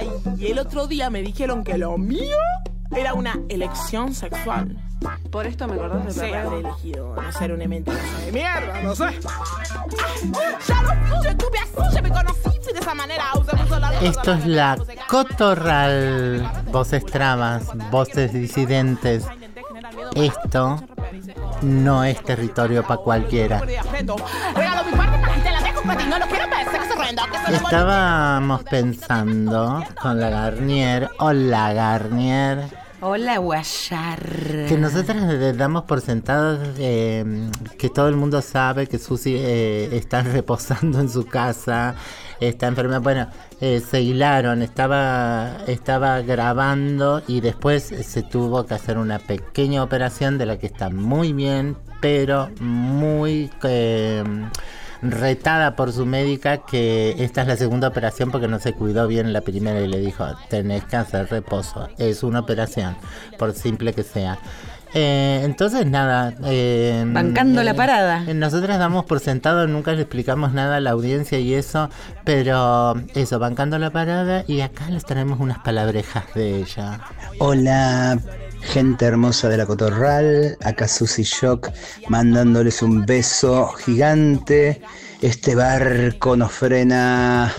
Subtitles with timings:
[0.00, 2.36] Ay, y el otro día me dijeron que lo mío
[2.96, 4.76] era una elección sexual.
[5.30, 9.04] Por esto me acordás de habré elegido no ser una mentirosa de mierda, no sé.
[10.66, 12.10] Ya lo así, me
[12.72, 13.24] de esa manera.
[14.02, 14.78] Esto es la
[15.08, 16.50] cotorral.
[16.70, 19.24] Voces trabas, voces disidentes.
[20.14, 20.82] Esto
[21.62, 23.60] no es territorio para cualquiera.
[23.60, 25.29] Regalo mi parte
[27.52, 32.64] Estábamos pensando con la Garnier, hola Garnier,
[33.02, 34.66] Hola, Guayar.
[34.68, 37.24] que nosotras le damos por sentado eh,
[37.78, 41.94] que todo el mundo sabe que Susi eh, está reposando en su casa,
[42.40, 42.98] está enferma.
[42.98, 43.28] Bueno,
[43.62, 50.36] eh, se hilaron, estaba, estaba grabando y después se tuvo que hacer una pequeña operación
[50.36, 53.50] de la que está muy bien, pero muy...
[55.02, 59.32] retada por su médica que esta es la segunda operación porque no se cuidó bien
[59.32, 62.96] la primera y le dijo tenés que hacer reposo es una operación
[63.38, 64.38] por simple que sea.
[64.92, 68.20] Eh, entonces nada eh, Bancando la eh, parada.
[68.34, 71.88] nosotras damos por sentado nunca le explicamos nada a la audiencia y eso
[72.24, 77.00] pero eso bancando la parada y acá les traemos unas palabrejas de ella.
[77.38, 78.18] Hola,
[78.62, 81.70] gente hermosa de la Cotorral, acá Susy Shock,
[82.08, 84.82] mandándoles un beso gigante.
[85.22, 87.52] Este barco nos frena,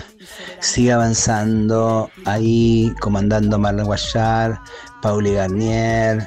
[0.60, 4.60] sigue avanzando, ahí comandando Marlon Guayar,
[5.00, 6.26] Pauli Garnier,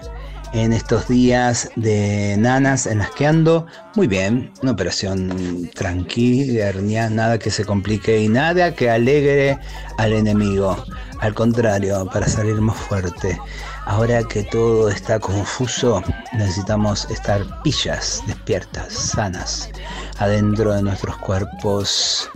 [0.56, 3.67] en estos días de nanas en las que ando.
[3.95, 6.72] Muy bien, una operación tranquila,
[7.09, 9.59] nada que se complique y nada que alegre
[9.98, 10.81] al enemigo.
[11.20, 13.38] Al contrario, para salir más fuerte.
[13.86, 16.02] Ahora que todo está confuso,
[16.33, 19.70] necesitamos estar pillas, despiertas, sanas,
[20.17, 22.30] adentro de nuestros cuerpos,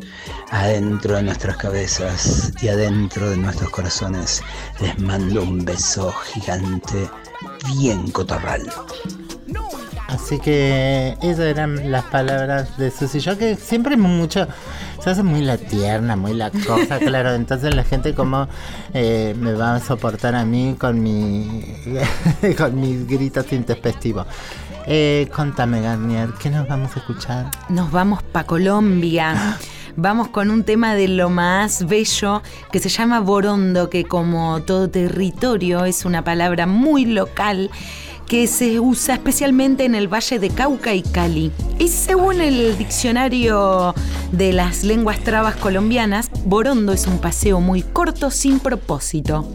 [0.51, 4.41] adentro de nuestras cabezas y adentro de nuestros corazones.
[4.81, 7.09] Les mando un beso gigante,
[7.67, 8.69] bien cotorral.
[10.07, 14.47] Así que esas eran las palabras de Susy Yo que siempre mucho
[15.03, 17.33] se hace muy la tierna, muy la cosa, claro.
[17.33, 18.47] Entonces la gente como
[18.93, 21.63] eh, me va a soportar a mí con mi
[22.57, 24.25] con mis gritos intempestivos.
[24.87, 27.51] Eh, contame, Garnier, ¿qué nos vamos a escuchar?
[27.69, 29.57] Nos vamos pa' Colombia.
[29.95, 32.41] Vamos con un tema de lo más bello
[32.71, 37.69] que se llama Borondo, que como todo territorio es una palabra muy local
[38.27, 41.51] que se usa especialmente en el Valle de Cauca y Cali.
[41.79, 43.95] Y según el diccionario
[44.31, 49.47] de las lenguas trabas colombianas, Borondo es un paseo muy corto sin propósito.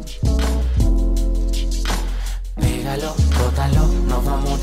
[2.57, 4.54] Pégalo, bótalo, nos vamos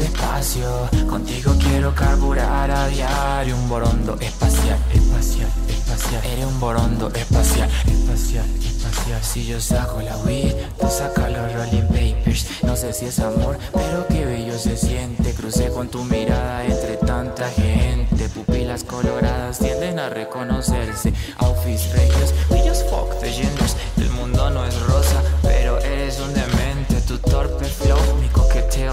[1.07, 3.55] Contigo quiero carburar a diario.
[3.55, 6.25] Un borondo espacial, espacial, espacial.
[6.25, 9.23] Eres un borondo espacial, espacial, espacial.
[9.23, 12.47] Si yo saco la weed, tú sacas los rolling papers.
[12.63, 15.31] No sé si es amor, pero qué bello se siente.
[15.35, 18.27] Crucé con tu mirada entre tanta gente.
[18.29, 21.13] Pupilas coloradas tienden a reconocerse.
[21.37, 22.57] Outfits regios, we
[22.89, 23.77] fuck the genders.
[23.95, 26.99] El mundo no es rosa, pero eres un demente.
[27.07, 28.27] Tu torpe flow, mi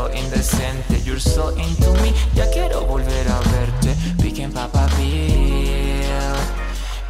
[0.07, 1.03] indecente.
[1.05, 3.97] You're so into me, ya quiero volver a verte.
[4.39, 6.05] Can papa pill,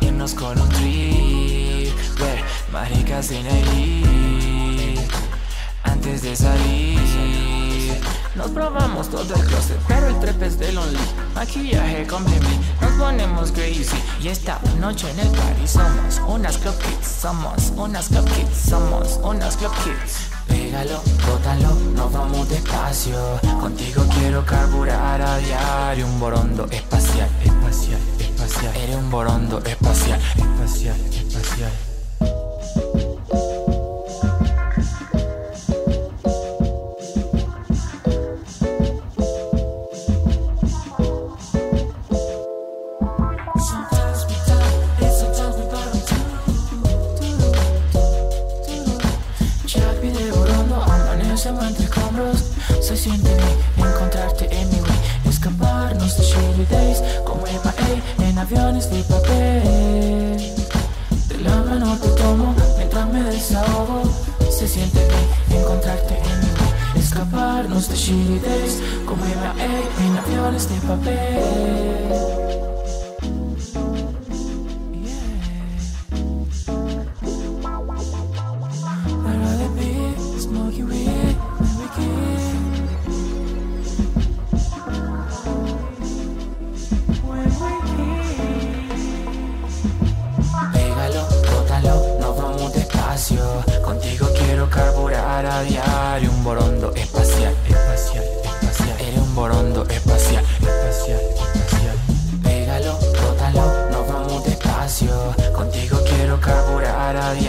[0.01, 1.93] irnos con un trip.
[2.73, 3.47] Maricas sin.
[5.83, 8.01] Antes de salir,
[8.35, 10.99] nos probamos todo el closet, pero el trep es del only.
[11.35, 14.03] Maquillaje con nos ponemos crazy.
[14.23, 19.21] Y esta noche en el party somos unas club kids, somos unas club kids, somos
[19.23, 20.38] unas club kids.
[20.49, 23.19] Pégalo, bótalo, nos vamos despacio.
[23.61, 26.07] Contigo quiero carburar a diario.
[26.07, 28.77] Un borondo espacial, espacial, espacial.
[28.77, 31.88] Eres un borondo espacial, espacial, espacial.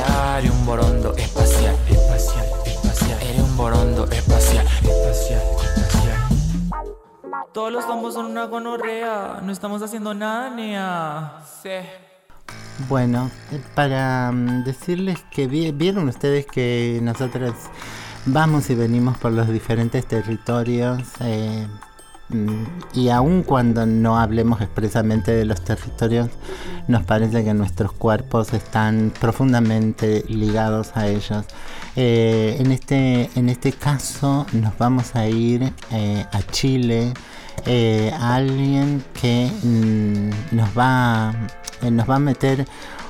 [0.10, 0.54] Diario.
[0.54, 3.22] Un borondo espacial, espacial, espacial.
[3.22, 5.42] Eres un borondo espacial, espacial,
[5.78, 6.18] espacial.
[7.54, 9.42] Todos los tombos son una gonorrea.
[9.44, 11.42] No estamos haciendo nada, Nea.
[11.62, 11.70] Sí.
[12.88, 13.30] Bueno,
[13.76, 17.54] para mm, decirles que vieron ustedes que nosotros
[18.26, 21.68] vamos y venimos por los diferentes territorios eh,
[22.94, 26.30] y aun cuando no hablemos expresamente de los territorios,
[26.88, 31.46] nos parece que nuestros cuerpos están profundamente ligados a ellos.
[31.96, 37.14] Eh, en, este, en este caso nos vamos a ir a Chile,
[38.20, 41.34] a alguien que mm, nos va
[41.82, 42.66] eh, nos va a meter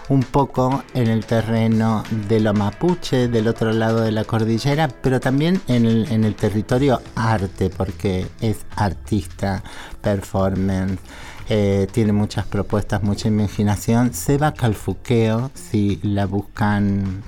[0.09, 5.19] un poco en el terreno de lo mapuche, del otro lado de la cordillera, pero
[5.19, 9.63] también en el, territorio arte, porque es artista,
[10.01, 10.99] performance,
[11.47, 14.13] eh, tiene muchas propuestas, mucha imaginación.
[14.13, 17.23] Seba Calfuqueo, si la buscan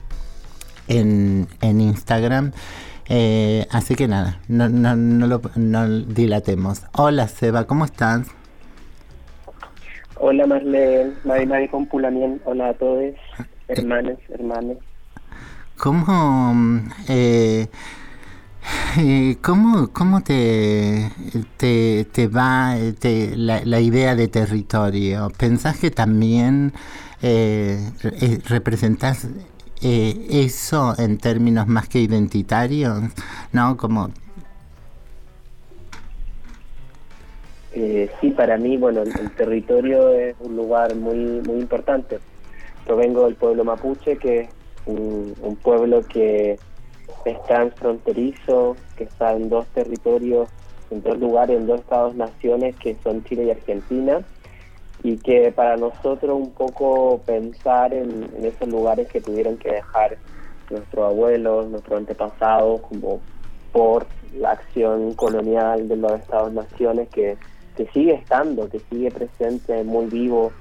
[0.87, 2.51] en, Instagram.
[3.09, 4.67] Eh, así que nada, no,
[5.27, 6.81] lo no dilatemos.
[6.93, 8.27] Hola Seba, ¿cómo estás?
[10.23, 13.15] Hola Marlene, Mari Mari Compulamien, hola a todos,
[13.67, 14.77] hermanos, hermanos.
[15.79, 16.79] ¿Cómo,
[17.09, 17.67] eh,
[18.99, 21.09] eh, cómo, cómo te,
[21.57, 25.31] te, te va te, la, la, idea de territorio?
[25.39, 26.71] ¿Pensás que también
[27.23, 29.27] eh, eh representás
[29.81, 33.01] eh, eso en términos más que identitarios?
[33.53, 33.75] ¿No?
[33.75, 34.11] Como
[37.73, 42.19] Eh, sí, para mí, bueno, el, territorio es un lugar muy muy importante.
[42.87, 44.49] Yo vengo del pueblo mapuche, que es
[44.85, 46.59] un, pueblo que
[47.25, 50.49] es transfronterizo, que está en dos territorios,
[50.89, 54.21] en dos lugares, en dos estados-naciones, que son Chile y Argentina,
[55.03, 60.17] y que para nosotros un poco pensar en, en esos lugares que tuvieron que dejar
[60.69, 63.21] nuestros abuelos, nuestros antepasados, como
[63.71, 67.37] por la acción colonial de los estados-naciones que
[67.75, 70.51] que sigue estando, que sigue presente muy vivo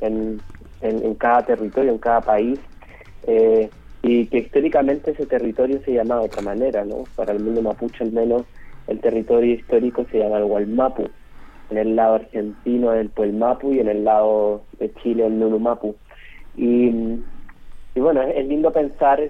[0.00, 0.40] en,
[0.82, 2.58] en, cada territorio, en cada país,
[3.26, 3.70] eh,
[4.02, 7.04] y que históricamente ese territorio se llama de otra manera, ¿no?
[7.16, 8.44] Para el mundo mapuche al menos
[8.86, 11.08] el territorio histórico se llama el Gualmapu,
[11.70, 15.96] en el lado argentino el Puelmapu y en el lado de Chile el Nunumapu.
[16.56, 16.88] Y,
[17.94, 19.20] y bueno, es lindo pensar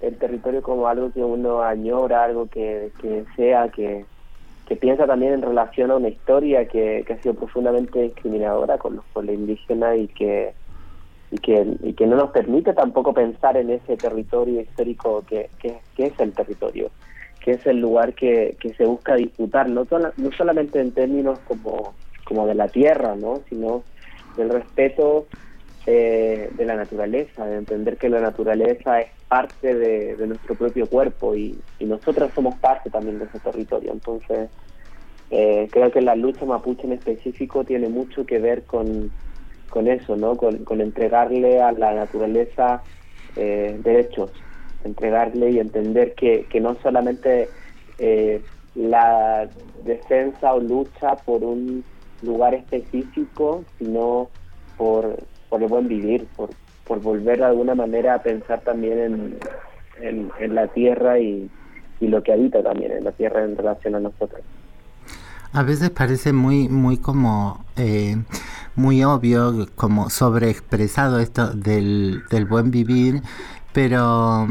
[0.00, 4.04] el territorio como algo que uno añora, algo que, que desea, que,
[4.66, 9.04] que piensa también en relación a una historia que, ha sido profundamente discriminadora con los
[9.12, 10.52] pueblos indígenas y que
[11.30, 15.80] y que, y que no nos permite tampoco pensar en ese territorio histórico que, que,
[15.96, 16.90] es el territorio,
[17.40, 21.94] que es el lugar que, que se busca disputar, no, no solamente en términos como,
[22.24, 23.40] como de la tierra, ¿no?
[23.48, 23.82] sino
[24.36, 25.26] del respeto
[25.86, 31.34] eh, de la naturaleza, de entender que la naturaleza es parte de, nuestro propio cuerpo
[31.34, 33.92] y, y nosotras somos parte también de ese territorio.
[33.92, 34.48] Entonces,
[35.30, 39.10] eh, creo que la lucha mapuche en específico tiene mucho que ver con,
[39.86, 40.36] eso, ¿no?
[40.36, 42.82] Con, entregarle a la naturaleza
[43.36, 44.30] eh, derechos,
[44.84, 47.50] entregarle y entender que, que no solamente
[48.74, 49.48] la
[49.84, 51.84] defensa o lucha por un
[52.22, 54.30] lugar específico, sino
[54.78, 55.18] por
[55.54, 56.50] por el buen vivir, por,
[56.84, 59.38] por volver de alguna manera a pensar también
[60.00, 61.48] en, en, la tierra y,
[62.00, 64.40] y lo que habita también en la tierra en relación a nosotros.
[65.52, 68.16] A veces parece muy, muy como eh,
[68.74, 73.22] muy obvio, como sobreexpresado esto del, del buen vivir,
[73.72, 74.48] pero,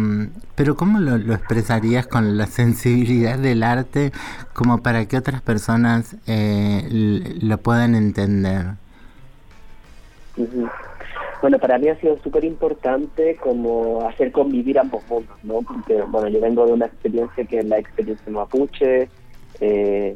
[0.56, 4.14] pero ¿cómo lo, lo, expresarías con la sensibilidad del arte
[4.54, 6.88] como para que otras personas eh,
[7.42, 8.76] lo puedan entender?
[11.44, 15.62] Bueno, para mí ha sido súper importante como hacer convivir ambos mundos, ¿no?
[15.62, 19.10] Porque, bueno, yo vengo de una experiencia que es la experiencia mapuche,
[19.60, 20.16] eh,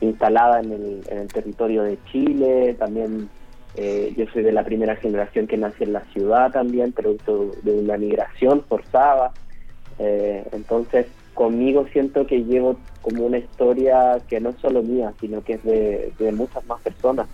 [0.00, 3.28] instalada en el, territorio de Chile, también
[3.74, 7.72] eh, yo soy de la primera generación que nació en la ciudad también, producto de
[7.72, 9.32] una migración forzada.
[9.98, 15.54] Eh, entonces, conmigo siento que llevo como una historia que no solo mía, sino que
[15.54, 17.26] es de muchas más personas.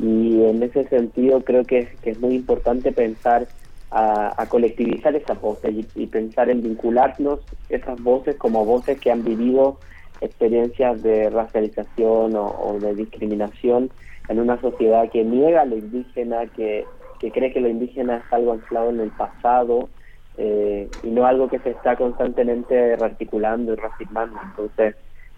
[0.00, 3.46] Y en ese sentido creo que es, que es muy importante pensar
[3.90, 9.78] a, colectivizar esas voces y, pensar en vincularnos esas voces como voces que han vivido
[10.20, 13.90] experiencias de racialización o, de discriminación
[14.28, 16.84] en una sociedad que niega lo indígena, que,
[17.18, 19.88] que cree que lo indígena es algo anclado en el pasado
[20.38, 24.38] eh, y no algo que se está constantemente rearticulando y reafirmando.
[24.44, 24.94] Entonces,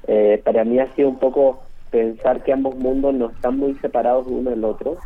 [0.06, 4.26] eh, para mí ha sido un poco pensar que ambos mundos no están muy separados
[4.26, 4.96] uno del otro.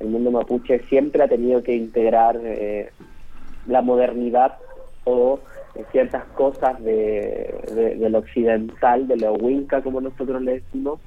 [0.00, 2.90] El mundo mapuche siempre ha tenido que integrar eh,
[3.66, 4.56] la modernidad
[5.04, 5.38] o
[5.90, 11.00] ciertas cosas de, lo occidental, de lo winca, como nosotros le decimos,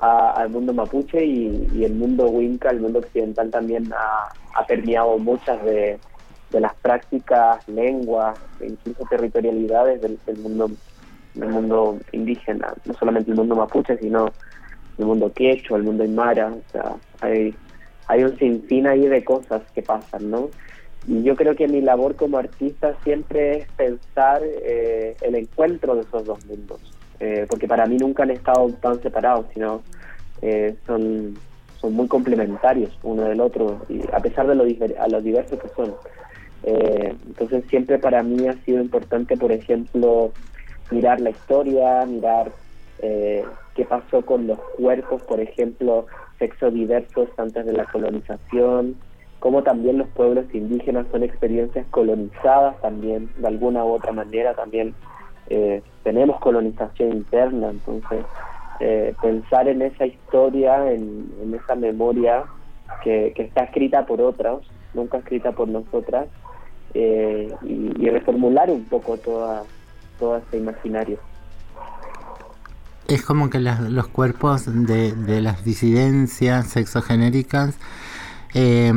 [0.00, 5.98] al mundo mapuche y, el mundo winca, el mundo occidental también ha, permeado muchas de,
[6.50, 10.70] las prácticas, lenguas, e incluso territorialidades del, mundo
[11.34, 14.30] del mundo indígena, no solamente el mundo mapuche, sino
[14.98, 17.54] el mundo quechua, el mundo aymara, o sea, hay,
[18.06, 20.50] hay un sinfín ahí de cosas que pasan, ¿no?
[21.06, 26.02] Y yo creo que mi labor como artista siempre es pensar eh, el encuentro de
[26.02, 26.80] esos dos mundos,
[27.20, 29.82] eh, porque para mí nunca han estado tan separados, sino
[30.40, 31.34] eh, son,
[31.78, 34.64] son muy complementarios uno del otro, y a pesar de lo,
[34.98, 35.94] a lo diversos que son.
[36.64, 40.32] entonces siempre para mí ha sido importante, por ejemplo,
[40.90, 42.50] mirar la historia, mirar
[43.74, 46.06] qué pasó con los cuerpos, por ejemplo,
[46.38, 48.96] sexo diversos antes de la colonización,
[49.40, 54.94] como también los pueblos indígenas son experiencias colonizadas también, de alguna u otra manera también
[55.50, 58.24] eh, tenemos colonización interna, entonces
[58.80, 62.44] eh, pensar en esa historia, en, esa memoria
[63.02, 66.26] que, está escrita por otros, nunca escrita por nosotras,
[66.94, 69.64] eh, y, reformular un poco toda,
[70.18, 71.18] todo ese imaginario.
[73.08, 77.74] Es como que los cuerpos de, las disidencias sexogenéricas
[78.54, 78.92] eh,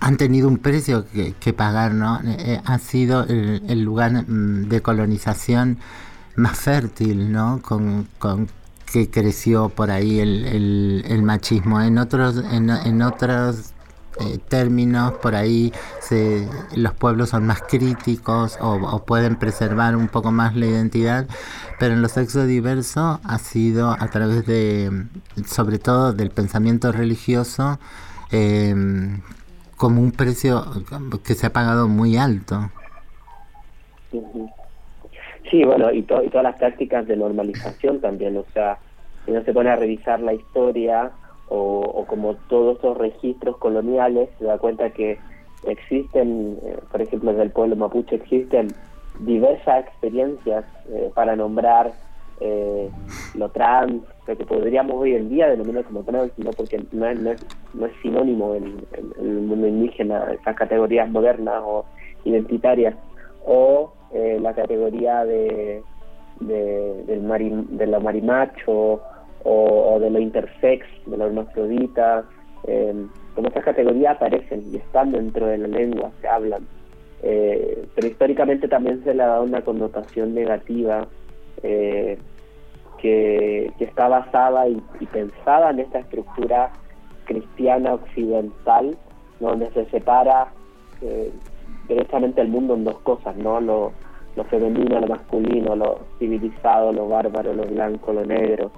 [0.00, 2.20] han tenido un precio que, pagar, ¿no?
[2.24, 5.78] Eh, ha sido el, lugar mm, de colonización
[6.36, 7.60] más fértil, ¿no?
[7.62, 8.08] Con,
[8.92, 11.80] que creció por ahí el, machismo.
[11.80, 13.72] En otros, en, otros
[14.20, 15.72] eh, términos, por ahí
[16.74, 21.26] los pueblos son más críticos o, pueden preservar un poco más la identidad,
[21.78, 25.06] pero en lo sexo diverso ha sido a través de,
[25.44, 27.78] sobre todo del pensamiento religioso,
[28.32, 28.74] eh,
[29.76, 30.64] como un precio
[31.22, 32.70] que se ha pagado muy alto.
[35.50, 38.78] Sí, bueno, y, todas las prácticas de normalización también, o sea,
[39.24, 41.12] si uno se pone a revisar la historia
[41.48, 45.18] o, como todos esos registros coloniales, se da cuenta que
[45.66, 48.68] existen, eh, por ejemplo, desde el pueblo mapuche existen
[49.20, 51.92] diversas experiencias eh, para nombrar
[52.40, 52.90] eh,
[53.34, 57.86] lo trans, que podríamos hoy en día denominar como trans, no porque no es, no
[57.86, 58.84] es, sinónimo en,
[59.18, 61.86] el mundo indígena, esas categorías modernas o
[62.24, 62.94] identitarias,
[63.44, 65.82] o eh, la categoría de,
[66.40, 69.00] de, del de lo marimacho
[69.48, 72.24] o, de lo intersex, de lo hermafrodita,
[72.66, 76.66] eh, como esas categorías aparecen y están dentro de la lengua, se hablan.
[77.22, 81.06] Eh, pero históricamente también se le ha dado una connotación negativa
[81.62, 82.18] eh,
[82.98, 84.80] que, está basada y,
[85.12, 86.72] pensada en esta estructura
[87.24, 88.96] cristiana occidental,
[89.40, 90.48] donde se separa
[91.02, 91.30] eh,
[91.88, 93.60] directamente el mundo en dos cosas, ¿no?
[93.60, 93.92] Lo,
[94.50, 98.70] femenino, lo masculino, lo civilizado, lo bárbaro, lo blanco, lo negro.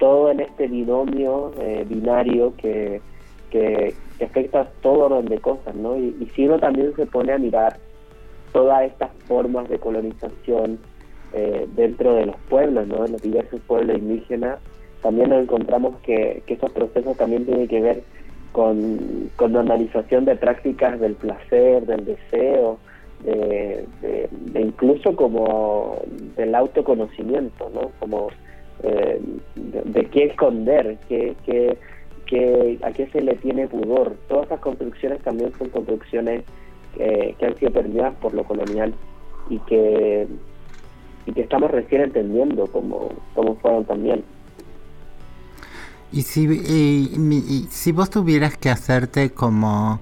[0.00, 3.00] Todo en este binomio eh, binario que,
[3.50, 5.96] que, afecta todo orden de cosas, ¿no?
[5.96, 7.78] Y, si uno también se pone a mirar
[8.52, 10.80] todas estas formas de colonización,
[11.32, 13.04] eh, dentro de los pueblos, ¿no?
[13.06, 14.58] en los diversos pueblos indígenas,
[15.00, 18.02] también nos encontramos que, esos procesos también tienen que ver
[18.50, 22.78] con, con normalización de prácticas del placer, del deseo,
[23.24, 23.86] de,
[24.54, 25.98] incluso como
[26.36, 27.90] del autoconocimiento, ¿no?
[27.98, 28.28] Como
[28.82, 29.20] eh,
[29.56, 34.16] de, qué esconder, qué, qué, a qué se le tiene pudor.
[34.28, 36.44] Todas esas construcciones también son construcciones
[36.96, 38.92] que han sido perdidas por lo colonial
[39.48, 40.26] y que
[41.26, 44.24] y que estamos recién entendiendo cómo, cómo fueron también.
[46.12, 50.00] Y si, si vos tuvieras que hacerte como,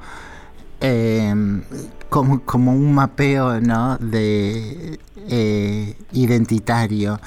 [0.81, 1.63] em,
[2.09, 3.99] como, como un mapeo ¿no?
[3.99, 7.19] de eh, identitario,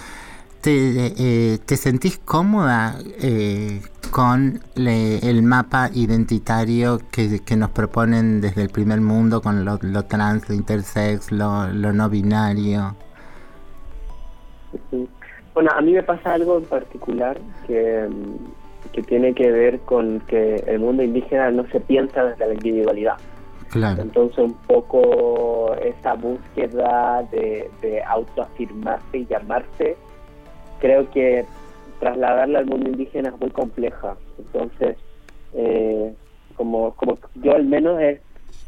[0.61, 8.61] ¿te, eh, ¿te sentís cómoda eh, con el mapa identitario que, que, nos proponen desde
[8.61, 12.95] el primer mundo con lo, lo trans, lo intersex, lo, lo no binario?
[15.53, 18.07] Bueno, a mí me pasa algo en particular que,
[18.93, 23.17] que tiene que ver con que el mundo indígena no se piensa desde la individualidad.
[23.73, 27.69] Entonces un poco esa búsqueda de,
[28.05, 29.95] autoafirmarse y llamarse,
[30.81, 31.45] creo que
[32.00, 34.17] trasladarla al mundo indígena es muy compleja.
[34.38, 34.97] Entonces,
[35.53, 36.13] eh,
[36.55, 38.21] como, como yo al menos he,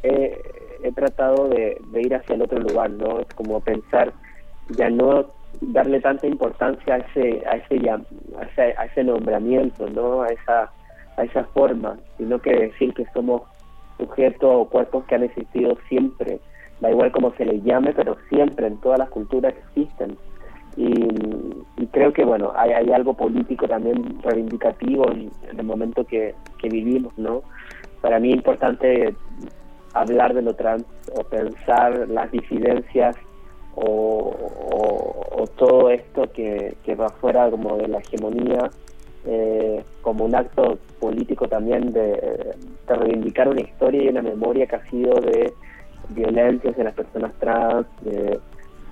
[0.04, 3.20] he, tratado de, ir hacia el otro lugar, ¿no?
[3.20, 4.14] Es como pensar
[4.70, 5.26] ya no
[5.60, 7.90] darle tanta importancia a ese a ese
[8.78, 10.72] a ese, nombramiento no a esa
[11.18, 13.44] a esa forma sino que decir que somos
[13.98, 16.40] sujetos o cuerpos que han existido siempre,
[16.80, 20.18] da igual como se les llame, pero siempre en todas las culturas existen.
[20.76, 26.70] Y, creo que bueno, hay, hay, algo político también reivindicativo en, el momento que, que
[26.70, 27.44] vivimos, ¿no?
[28.02, 29.14] Para mí es importante
[29.94, 33.16] hablar de lo trans o pensar las disidencias
[33.76, 34.36] o,
[35.56, 38.70] todo esto que, va fuera como de la hegemonía
[39.26, 42.56] eh, como un acto político también de,
[42.88, 45.54] reivindicar una historia y una memoria que ha sido de
[46.10, 48.40] violencias de las personas trans, de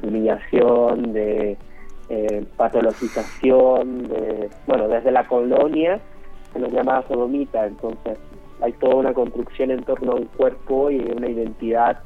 [0.02, 1.58] humillación, de
[2.14, 5.98] eh, patologización, de, bueno, desde la colonia
[6.52, 8.18] se nos llamaba sodomita, entonces
[8.62, 12.00] hay toda una construcción en torno a un cuerpo y una identidad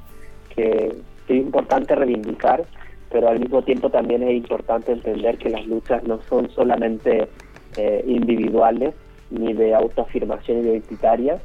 [0.56, 0.96] que,
[1.28, 2.64] es importante reivindicar,
[3.12, 7.28] pero al mismo tiempo también es importante entender que las luchas no son solamente
[7.76, 8.94] eh, individuales
[9.32, 11.40] ni de autoafirmación identitaria,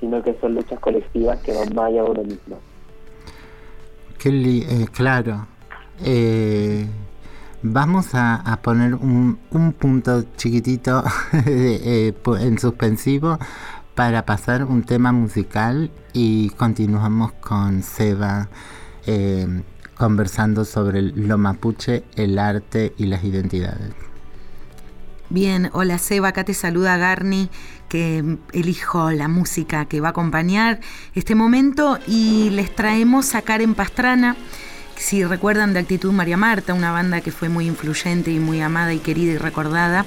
[0.00, 2.58] sino que son luchas colectivas que van más allá de uno mismo.
[4.18, 5.46] Qué eh, claro.
[6.04, 6.84] Eh,
[7.62, 11.04] vamos a, poner un, un, punto chiquitito
[11.46, 13.38] en suspensivo
[13.94, 18.48] para pasar un tema musical y continuamos con Seba
[19.06, 19.62] eh,
[19.96, 23.92] conversando sobre lo mapuche, el arte y las identidades.
[25.28, 27.48] Bien, hola Seba, acá te saluda Garni,
[27.88, 30.80] que elijo la música que va a acompañar
[31.14, 34.36] este momento y les traemos a Karen Pastrana.
[34.96, 38.92] Si recuerdan de Actitud María Marta, una banda que fue muy influyente y muy amada
[38.94, 40.06] y querida y recordada,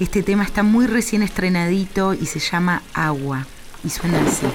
[0.00, 3.46] este tema está muy recién estrenadito y se llama Agua.
[3.84, 4.46] Y suena así.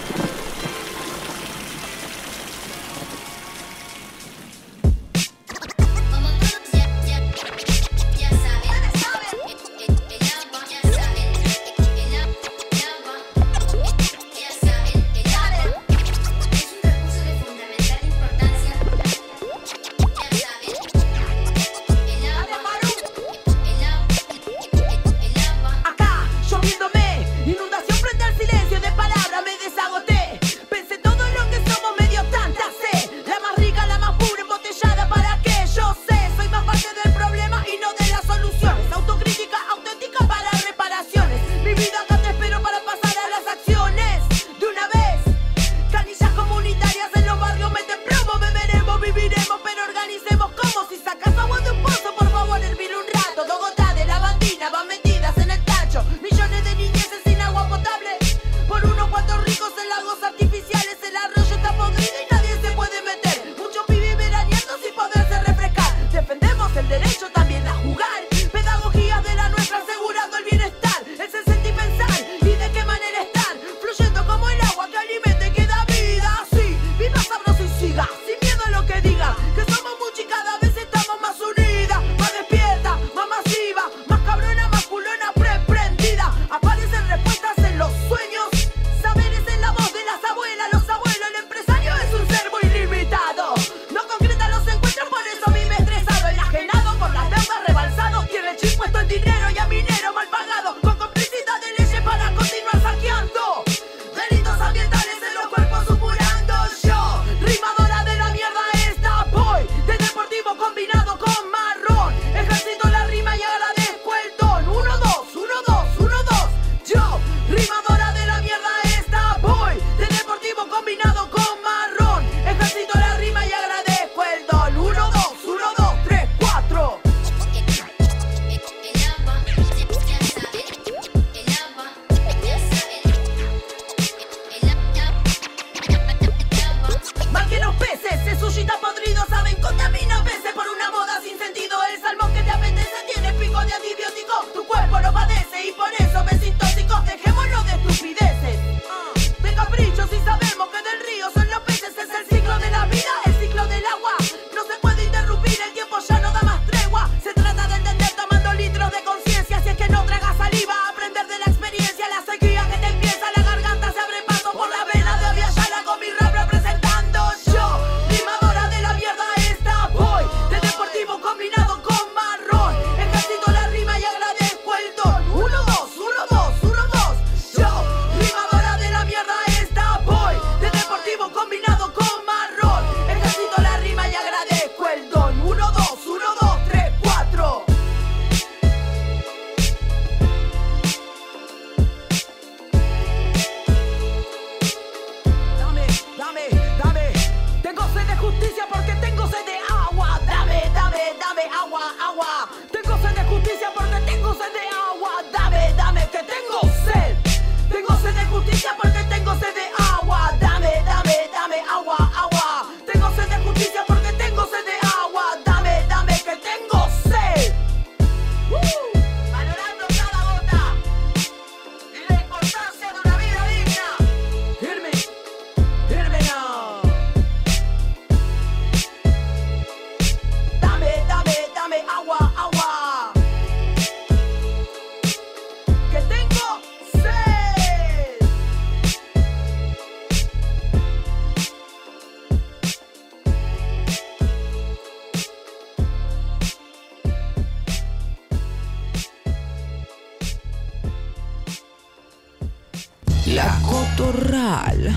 [253.98, 254.96] La Cotorral.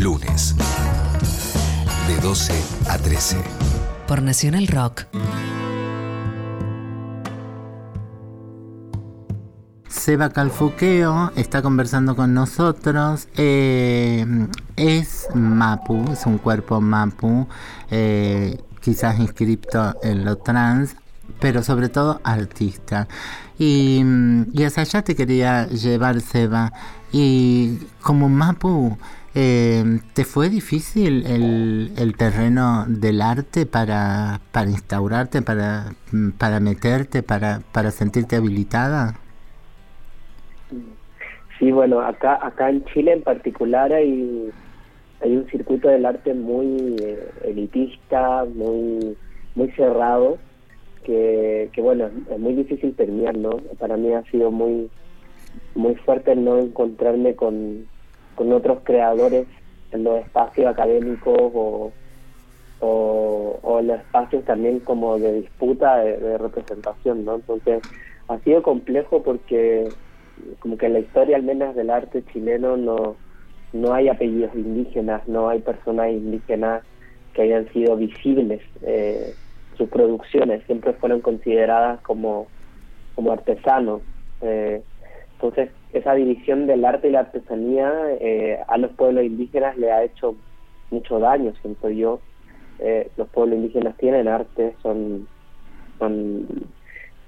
[0.00, 0.56] Lunes.
[2.08, 2.52] De 12
[2.88, 3.36] a 13.
[4.08, 5.06] Por Nacional Rock.
[9.88, 13.28] Seba Calfuqueo está conversando con nosotros.
[13.36, 14.26] eh,
[14.76, 17.46] es Mapu, es un cuerpo Mapu,
[17.90, 20.96] eh, quizás inscripto en lo trans,
[21.40, 23.08] pero sobre todo artista.
[23.58, 26.72] Y, mm, y hacia allá te quería llevar, Seba.
[27.12, 28.96] Y como Mapu,
[29.34, 35.92] eh, ¿te fue difícil el, el terreno del arte para, para instaurarte, para,
[36.38, 39.14] para meterte, para, para sentirte habilitada?
[41.58, 44.50] Sí, bueno, acá acá en Chile en particular hay,
[45.22, 49.16] hay un circuito del arte muy eh, elitista, muy
[49.54, 50.38] muy cerrado,
[51.06, 53.50] que, bueno, es muy difícil terminar, ¿no?
[53.78, 54.90] Para mí ha sido muy
[55.74, 57.88] muy fuerte el no encontrarme con,
[58.34, 59.46] con otros creadores
[59.92, 61.92] en los espacios académicos o,
[62.80, 67.36] o, o en los espacios también como de disputa, de, de representación, ¿no?
[67.36, 67.84] Entonces
[68.28, 69.94] ha sido complejo porque
[70.58, 73.16] como que en la historia al menos del arte chileno no,
[73.72, 76.84] no hay apellidos indígenas, no hay personas indígenas
[77.32, 78.60] que hayan sido visibles.
[78.82, 79.36] Eh,
[79.76, 82.46] sus producciones siempre fueron consideradas como,
[83.14, 84.02] como artesanos.
[84.40, 84.82] Eh,
[85.34, 90.02] entonces, esa división del arte y la artesanía eh, a los pueblos indígenas le ha
[90.02, 90.34] hecho
[90.90, 92.20] mucho daño, siento yo.
[92.78, 95.26] Eh, los pueblos indígenas tienen arte, son,
[95.98, 96.46] son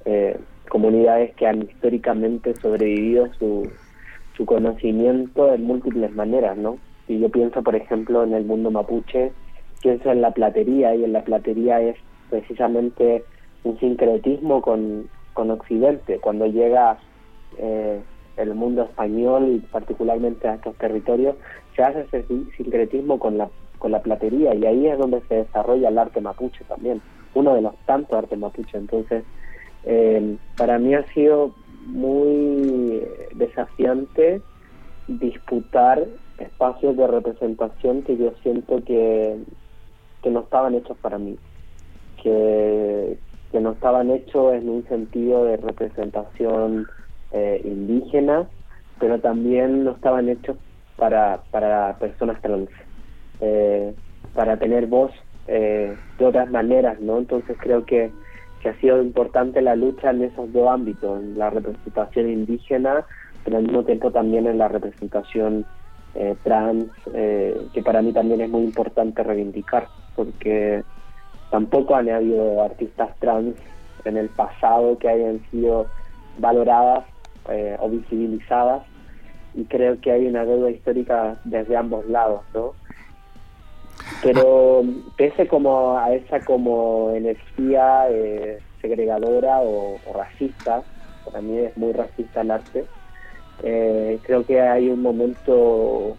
[0.04, 3.70] eh, comunidades que han históricamente sobrevivido su,
[4.36, 6.78] su conocimiento en múltiples maneras, ¿no?
[7.08, 9.32] Y yo pienso, por ejemplo, en el mundo mapuche,
[9.82, 11.96] pienso en la platería, y en la platería es
[12.30, 13.24] precisamente
[13.64, 16.18] un sincretismo con, con Occidente.
[16.18, 16.98] Cuando llega
[17.58, 18.00] eh,
[18.36, 21.36] el mundo español, particularmente a estos territorios,
[21.74, 25.36] se hace ese sin- sincretismo con la, con la platería, y ahí es donde se
[25.36, 27.00] desarrolla el arte mapuche también,
[27.34, 28.76] uno de los tantos artes mapuche.
[28.78, 29.24] Entonces,
[29.84, 31.52] eh, para mí ha sido
[31.86, 33.02] muy
[33.34, 34.42] desafiante
[35.06, 36.04] disputar
[36.38, 39.38] espacios de representación que yo siento que,
[40.22, 41.36] que no estaban hechos para mí,
[42.22, 43.18] que,
[43.52, 46.86] no estaban hechos en un sentido de representación
[47.32, 48.46] eh, indígena,
[49.00, 50.56] pero también no estaban hechos
[50.96, 52.68] para, para personas trans,
[53.40, 53.94] eh,
[54.34, 55.10] para tener voz
[55.48, 57.18] eh, de otras maneras, ¿no?
[57.18, 58.12] Entonces creo que,
[58.60, 63.06] que ha sido importante la lucha en esos dos ámbitos, en la representación indígena,
[63.44, 65.64] pero al mismo tiempo también en la representación
[66.14, 70.82] eh, trans, eh, que para mí también es muy importante reivindicar, porque
[71.50, 73.56] tampoco han habido artistas trans
[74.04, 75.86] en el pasado que hayan sido
[76.38, 77.04] valoradas
[77.48, 78.82] eh, o visibilizadas
[79.54, 82.74] y creo que hay una deuda histórica desde ambos lados, ¿no?
[84.22, 84.82] Pero
[85.16, 90.82] pese como a esa como energía eh, segregadora o, racista,
[91.24, 92.84] para mí es muy racista el arte,
[93.62, 96.16] eh, creo que hay un momento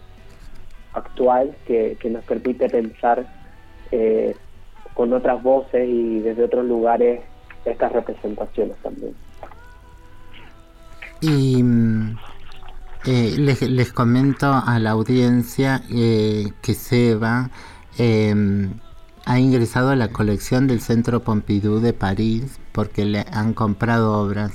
[0.92, 3.24] actual que, nos permite pensar
[4.94, 7.20] con otras voces y desde otros lugares
[7.64, 9.14] estas representaciones también.
[11.20, 12.16] Y mm,
[13.06, 17.50] eh, les, comento a la audiencia eh, que Seba
[17.98, 18.34] eh,
[19.26, 24.52] ha ingresado a la colección del Centro Pompidou de París porque le han comprado obras.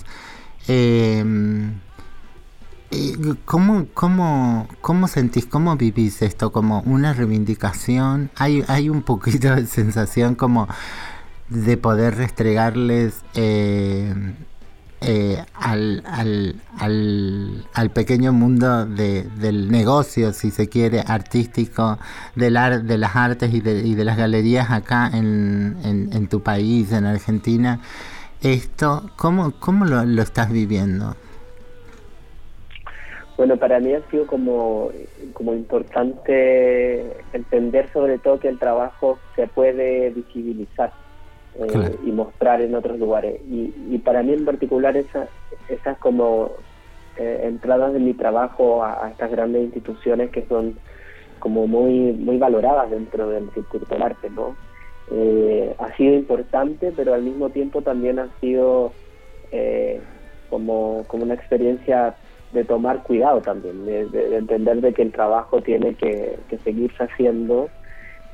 [3.46, 6.52] ¿Cómo, cómo, ¿Cómo sentís, cómo vivís esto?
[6.52, 8.30] ¿Como una reivindicación?
[8.36, 10.68] ¿Hay, hay un poquito de sensación como
[11.50, 14.14] de poder restregarles eh,
[15.02, 22.00] eh, al, al, al, al, pequeño mundo de, del negocio, si se quiere, artístico,
[22.36, 26.28] del ar, de las artes y de, y de las galerías acá en, en, en,
[26.28, 27.82] tu país, en Argentina.
[28.42, 31.16] Esto, ¿cómo, cómo lo, lo estás viviendo?
[33.38, 34.92] Bueno, para mí ha sido como,
[35.34, 40.94] como importante entender sobre todo que el trabajo se puede visibilizar
[41.56, 41.96] eh, claro.
[42.06, 43.42] y mostrar en otros lugares.
[43.50, 45.28] Y, y para mí en particular esa,
[45.68, 46.52] esas como
[47.18, 50.78] eh, entradas de mi trabajo a, a, estas grandes instituciones que son
[51.40, 54.56] como muy muy valoradas dentro del circuito del arte, ¿no?
[55.12, 58.92] Eh, ha sido importante, pero al mismo tiempo también ha sido
[59.52, 60.02] eh,
[60.50, 62.16] como, como una experiencia
[62.56, 67.04] de tomar cuidado también, de, de, de, entender de que el trabajo tiene que, seguirse
[67.04, 67.70] haciendo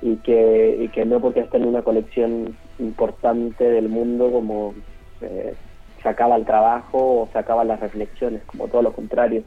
[0.02, 4.74] y que, y que no porque esté en una colección importante del mundo como
[5.22, 5.56] eh,
[6.02, 9.44] se acaba el trabajo o se acaban las reflexiones, como todo lo contrario.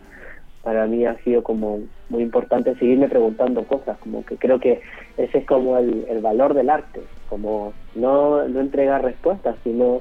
[0.63, 4.81] Para mí ha sido como muy importante seguirme preguntando cosas, como que creo que
[5.17, 10.01] ese es como el, el valor del arte, como no, no entregar respuestas, sino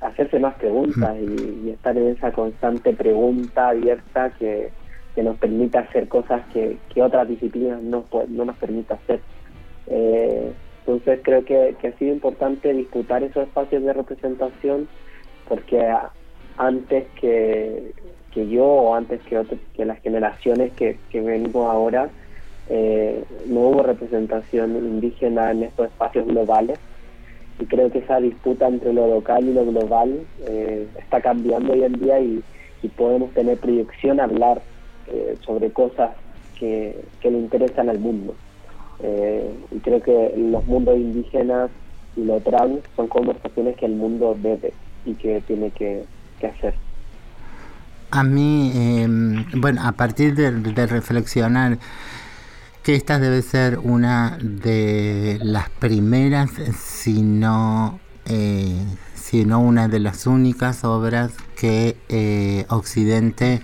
[0.00, 4.70] hacerse más preguntas y, y, estar en esa constante pregunta abierta que,
[5.14, 9.20] que nos permita hacer cosas que, que otras disciplinas no, no nos permite hacer.
[9.88, 14.88] Eh, entonces creo que, que, ha sido importante disputar esos espacios de representación
[15.48, 15.92] porque
[16.56, 17.92] antes que,
[18.32, 22.10] que yo o antes que, otro, que las generaciones que, que venimos ahora,
[22.68, 26.78] eh, no hubo representación indígena en estos espacios globales
[27.58, 31.82] y creo que esa disputa entre lo local y lo global eh, está cambiando hoy
[31.82, 32.42] en día y,
[32.96, 34.62] podemos tener proyección a hablar
[35.08, 36.12] eh, sobre cosas
[36.58, 38.34] que, que le interesan al mundo.
[39.00, 41.70] Eh, y creo que los mundos indígenas
[42.16, 44.72] y lo trans son conversaciones que el mundo debe
[45.04, 46.04] y que tiene que,
[46.38, 46.74] hacer.
[48.10, 49.06] A mí, eh,
[49.54, 51.78] bueno, a partir de reflexionar
[52.88, 58.82] que esta debe ser una de las primeras, si no, eh,
[59.14, 63.60] si no una de las únicas obras que eh, Occidente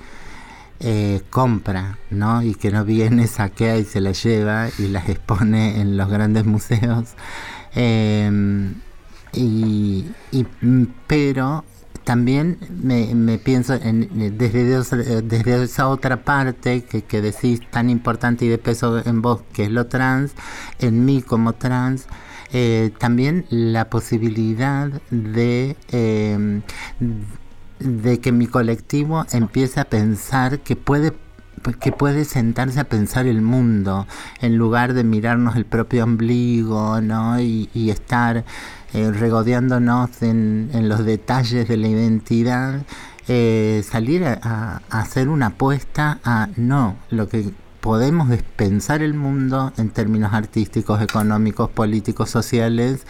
[0.81, 2.43] eh, compra, ¿no?
[2.43, 6.45] Y que no viene, saquea y se la lleva y las expone en los grandes
[6.45, 7.15] museos.
[9.33, 10.05] Y,
[11.07, 11.65] pero
[12.05, 18.59] también me, pienso en, desde, desde esa otra parte que, decís tan importante y de
[18.59, 20.33] peso en vos, que es lo trans,
[20.79, 22.07] en mí como trans,
[22.53, 26.61] eh, también la posibilidad de, eh,
[27.81, 31.13] de que mi colectivo empiece a pensar que puede
[31.81, 34.07] que puede sentarse a pensar el mundo
[34.43, 37.41] en lugar de mirarnos el propio ombligo, ¿no?
[37.41, 38.45] Y estar
[38.95, 42.83] eh, regodeándonos en, en, los detalles de la identidad,
[43.27, 47.43] eh, salir a, hacer una apuesta a no, lo que
[47.81, 53.05] podemos pensar el mundo en términos artísticos, económicos, políticos, sociales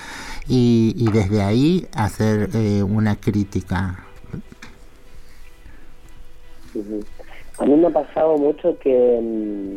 [0.49, 4.05] y, y desde ahí hacer eh, una crítica.
[7.59, 9.77] A mí me ha pasado mucho que, mm,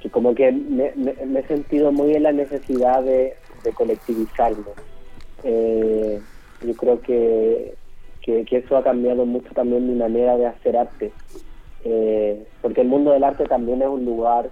[0.00, 3.34] que como que me, me, me, he sentido muy en la necesidad de,
[3.66, 4.72] de colectivizarlo.
[5.42, 6.20] Eh,
[6.62, 7.74] yo creo que,
[8.22, 11.12] que, que, eso ha cambiado mucho también mi manera de hacer arte.
[11.84, 14.48] Eh, porque el mundo del arte también es un lugar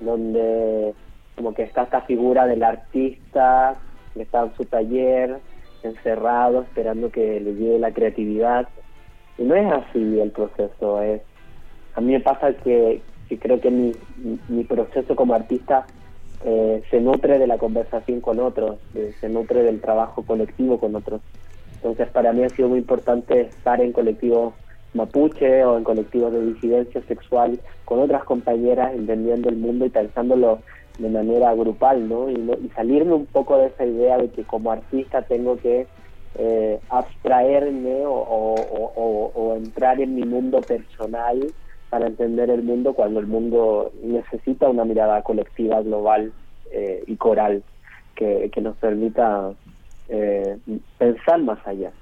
[0.00, 0.94] donde
[1.36, 3.76] como que está esta figura del artista
[4.14, 5.38] que está en su taller,
[5.82, 8.68] encerrado, esperando que le llegue la creatividad.
[9.38, 11.22] Y no es así el proceso, es
[11.94, 13.92] a mí me pasa que, que creo que mi,
[14.48, 15.86] mi, proceso como artista
[16.44, 20.94] eh, se nutre de la conversación con otros, de, se nutre del trabajo colectivo con
[20.94, 21.20] otros.
[21.74, 24.54] Entonces para mí ha sido muy importante estar en colectivos
[24.94, 30.60] mapuche o en colectivos de disidencia sexual con otras compañeras entendiendo el mundo y pensándolo
[30.98, 32.30] de manera grupal, ¿no?
[32.30, 35.86] Y, y salirme un poco de esa idea de que como artista tengo que
[36.36, 41.52] eh, abstraerme o entrar en mi mundo personal
[41.90, 46.32] para entender el mundo cuando el mundo necesita una mirada colectiva, global
[46.70, 47.62] eh, y coral
[48.14, 49.52] que, que, nos permita
[50.08, 50.58] eh,
[50.98, 51.92] pensar más allá.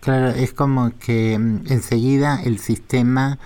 [0.00, 3.38] Claro, es como que mm, enseguida el sistema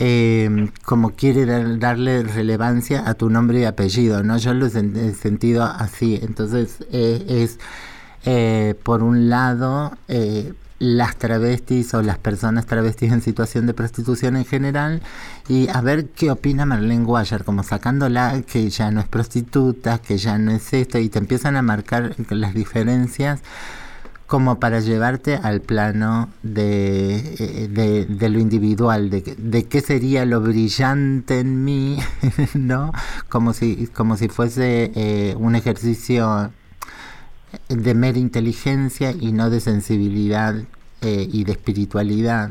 [0.00, 4.38] eh, como quiere dar, darle relevancia a tu nombre y apellido, ¿no?
[4.38, 7.60] Yo lo he sentido así, entonces es
[8.24, 9.92] eh, por un lado
[10.78, 15.02] las travestis o las personas travestis en situación de prostitución en general
[15.48, 20.18] y a ver qué opina Marlene Guayar, como sacándola que ya no es prostituta, que
[20.18, 23.40] ya no es esto y te empiezan a marcar las diferencias
[24.26, 30.24] como para llevarte al plano de, eh, de, de lo individual, de, de qué sería
[30.24, 31.98] lo brillante en mí,
[32.54, 32.92] ¿no?
[33.28, 36.50] Como si, como si fuese eh, un ejercicio
[37.68, 40.54] de mera inteligencia y no de sensibilidad
[41.00, 42.50] eh, y de espiritualidad.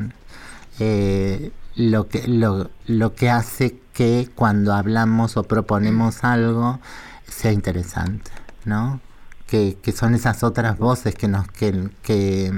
[0.78, 6.80] Eh, lo, que, lo, lo que hace que cuando hablamos o proponemos algo
[7.28, 8.30] sea interesante,
[8.64, 9.00] ¿no?
[9.46, 12.52] Que, que son esas otras voces que nos que, que,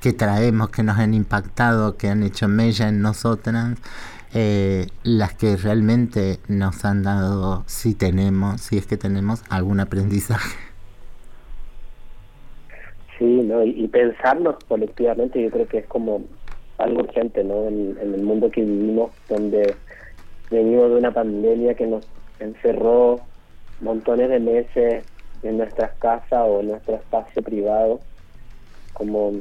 [0.00, 3.78] que traemos, que nos han impactado, que han hecho mella en nosotras,
[4.32, 10.63] eh, las que realmente nos han dado, si tenemos, si es que tenemos algún aprendizaje.
[13.18, 13.62] Sí, ¿no?
[13.62, 16.22] y, pensarnos colectivamente yo creo que es como
[16.78, 17.68] algo urgente ¿no?
[17.68, 19.76] en, en el mundo que vivimos, donde
[20.50, 22.02] venimos de una pandemia que nos
[22.40, 23.20] encerró
[23.80, 25.04] montones de meses
[25.42, 28.00] en nuestras casas o en nuestro espacio privado.
[28.92, 29.34] Como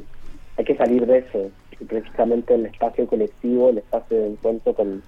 [0.57, 5.03] hay que salir de eso, y precisamente el espacio colectivo, el espacio de encuentro con,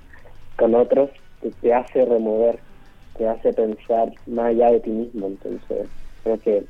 [0.57, 1.09] con otros,
[1.41, 2.59] te, te hace remover,
[3.17, 5.27] te hace pensar más allá de ti mismo.
[5.27, 5.87] Entonces,
[6.23, 6.63] creo que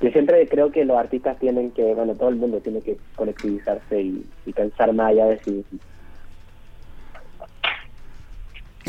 [0.00, 4.00] yo siempre creo que los artistas tienen que, bueno, todo el mundo tiene que colectivizarse
[4.00, 5.78] y, y pensar más allá de sí mismo.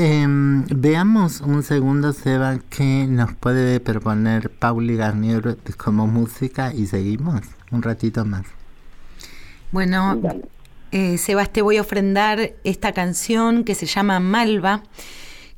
[0.01, 7.41] Em, veamos un segundo, Seba, que nos puede proponer Pauli Garnier como música y seguimos
[7.69, 8.45] un ratito más.
[9.71, 10.21] Bueno,
[10.91, 14.83] eh, Sebas, te voy a ofrendar esta canción que se llama Malva,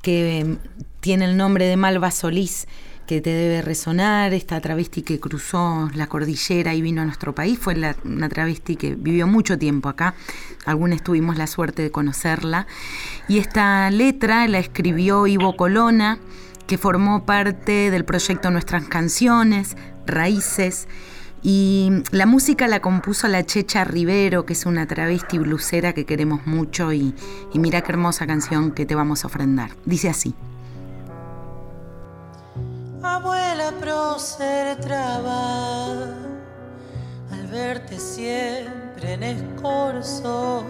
[0.01, 0.57] que eh,
[1.01, 2.67] tiene el nombre de Malva Solís,
[3.07, 4.33] que te debe resonar.
[4.33, 8.75] Esta travesti que cruzó la cordillera y vino a nuestro país fue la- una travesti
[8.75, 10.13] que vivió mucho tiempo acá.
[10.65, 12.67] Algunos tuvimos la suerte de conocerla.
[13.27, 16.19] Y esta letra la escribió Ivo Colona,
[16.67, 20.87] que formó parte del proyecto Nuestras Canciones, Raíces.
[21.43, 26.45] Y la música la compuso la Checha Rivero, que es una travesti blusera que queremos
[26.45, 26.93] mucho.
[26.93, 27.15] Y,
[27.51, 29.71] y mira qué hermosa canción que te vamos a ofrendar.
[29.85, 30.35] Dice así.
[33.03, 35.91] Abuela prócer traba,
[37.31, 40.63] al verte siempre en escorzo,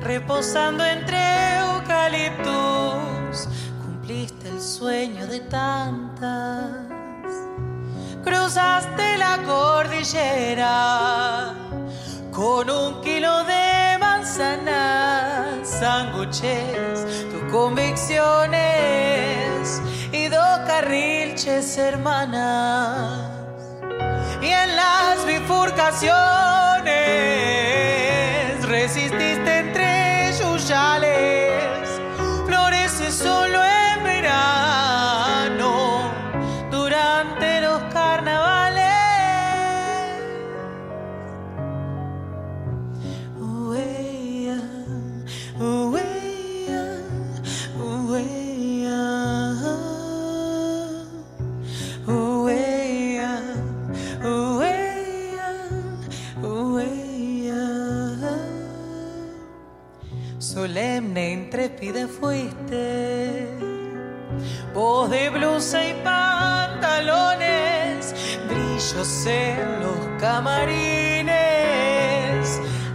[0.00, 1.18] reposando entre
[1.58, 3.48] eucaliptus,
[3.80, 6.72] cumpliste el sueño de tantas.
[8.24, 10.74] Cruzaste la cordillera
[12.32, 18.74] con un kilo de manzanas, sándwiches, tus convicciones
[20.66, 23.30] carrilches hermanas.
[24.40, 26.14] Y en las bifurcaciones
[28.68, 31.13] resististe entre yuyales,
[60.74, 63.46] Solemne, intrépida fuiste,
[64.74, 68.12] voz de blusa y pantalones,
[68.48, 71.30] brillos en los camarines,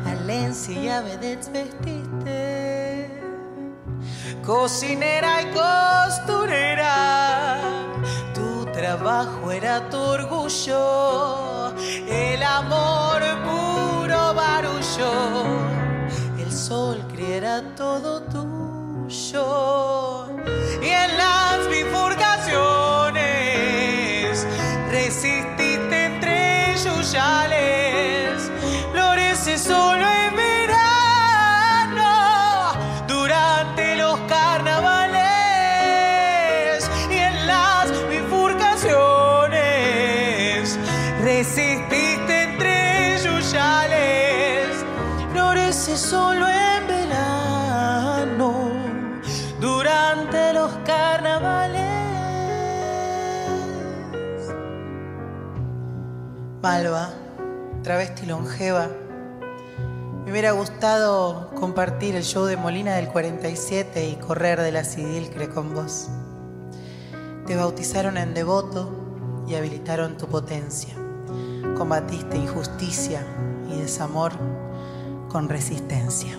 [0.05, 1.69] Alencia y a vestiste,
[4.45, 7.61] cocinera y costurera,
[8.33, 11.73] tu trabajo era tu orgullo,
[12.09, 15.58] el amor puro barullo,
[58.29, 58.87] longeva.
[60.23, 65.49] Me hubiera gustado compartir el show de Molina del 47 y correr de la Sidilcre
[65.49, 66.09] con vos.
[67.47, 70.93] Te bautizaron en devoto y habilitaron tu potencia.
[71.75, 73.25] Combatiste injusticia
[73.67, 74.33] y desamor
[75.29, 76.37] con resistencia.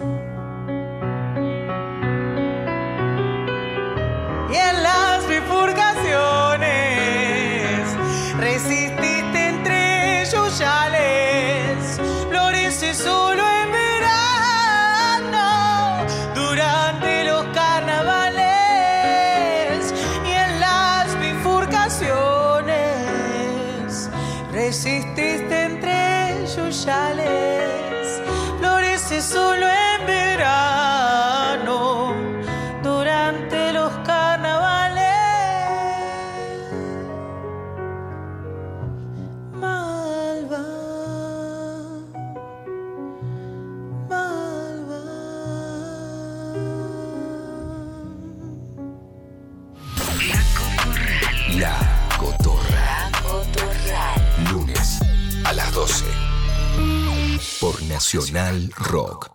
[58.13, 59.31] Nacional Rock.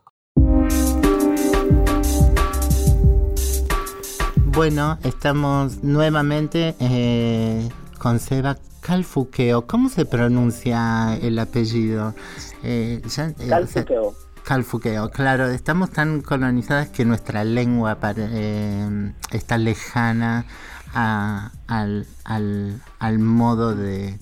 [4.47, 7.69] Bueno, estamos nuevamente eh,
[7.99, 9.65] con Seba Calfuqueo.
[9.65, 12.15] ¿Cómo se pronuncia el apellido?
[12.63, 14.13] Eh, ya, eh, Calfuqueo.
[14.43, 20.45] Calfuqueo, claro, estamos tan colonizadas que nuestra lengua eh, está lejana
[20.93, 24.19] a- al, al- al modo de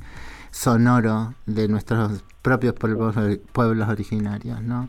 [0.51, 3.15] sonoro de nuestros propios pueblos,
[3.51, 4.87] pueblos originarios, ¿no?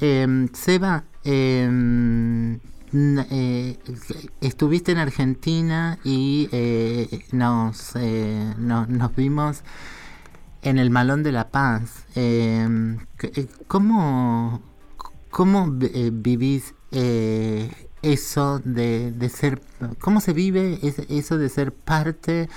[0.00, 2.58] Eh, Seba, eh,
[2.92, 3.78] eh,
[4.40, 9.62] estuviste en Argentina y eh, nos, eh, no- nos vimos
[10.62, 12.04] en el Malón de la Paz.
[12.14, 14.60] C- eh, ¿Cómo,
[15.30, 16.74] cómo vi- vivís
[18.02, 19.62] eso de, de ser,
[20.00, 22.48] cómo se vive es- eso de ser parte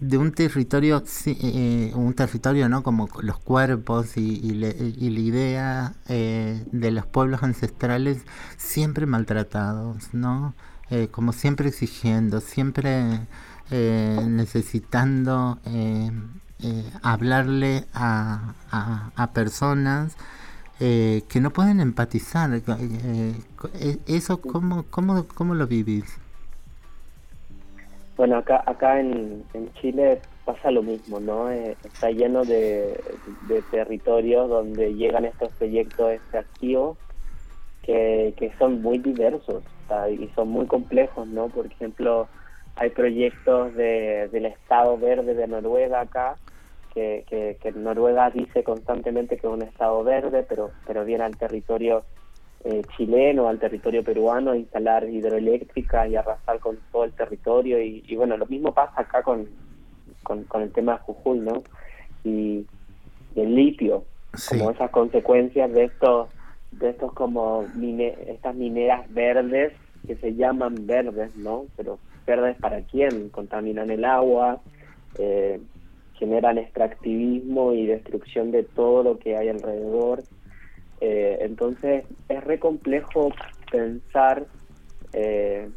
[0.00, 2.82] de un territorio, sí, eh, un territorio, ¿no?
[2.84, 8.22] Como los cuerpos y, y le- y la idea eh, de los pueblos ancestrales
[8.56, 10.54] siempre maltratados, ¿no?
[10.90, 13.20] Eh, como siempre exigiendo, siempre
[13.70, 16.10] eh, necesitando eh,
[16.60, 20.16] eh, hablarle a, a- a personas
[20.80, 22.52] eh, que no pueden empatizar.
[22.54, 23.34] eh,
[23.74, 26.04] eh, ¿Eso cómo, cómo, cómo lo vivís?
[28.18, 31.52] Bueno, acá, acá en, en Chile pasa lo mismo, ¿no?
[31.52, 33.00] Eh, está lleno de,
[33.46, 36.98] de territorios donde llegan estos proyectos extractivos
[37.80, 39.62] que, que son muy diversos
[40.10, 41.48] y son muy complejos, ¿no?
[41.48, 42.28] Por ejemplo,
[42.74, 46.36] hay proyectos de, del Estado Verde de Noruega acá,
[46.92, 51.36] que, que, que Noruega dice constantemente que es un Estado verde, pero, pero viene al
[51.36, 52.04] territorio
[52.64, 57.80] eh, chileno, al territorio peruano, a instalar hidroeléctricas y arrasar con todo el territorio.
[57.80, 59.48] Y, y bueno, lo mismo pasa acá con,
[60.22, 61.62] con, con el tema de Jujuy, ¿no?
[62.24, 62.66] Y,
[63.34, 64.04] y el litio,
[64.48, 66.28] como esas consecuencias de estos,
[66.72, 69.72] de estos como mine, estas mineras verdes
[70.06, 71.66] que se llaman verdes, ¿no?
[71.76, 73.28] Pero verdes para quién?
[73.30, 74.60] Contaminan el agua,
[75.18, 75.60] eh,
[76.14, 80.22] generan extractivismo y destrucción de todo lo que hay alrededor.
[81.00, 83.30] Eh, entonces es re complejo
[83.70, 84.46] pensar
[85.12, 85.68] eh,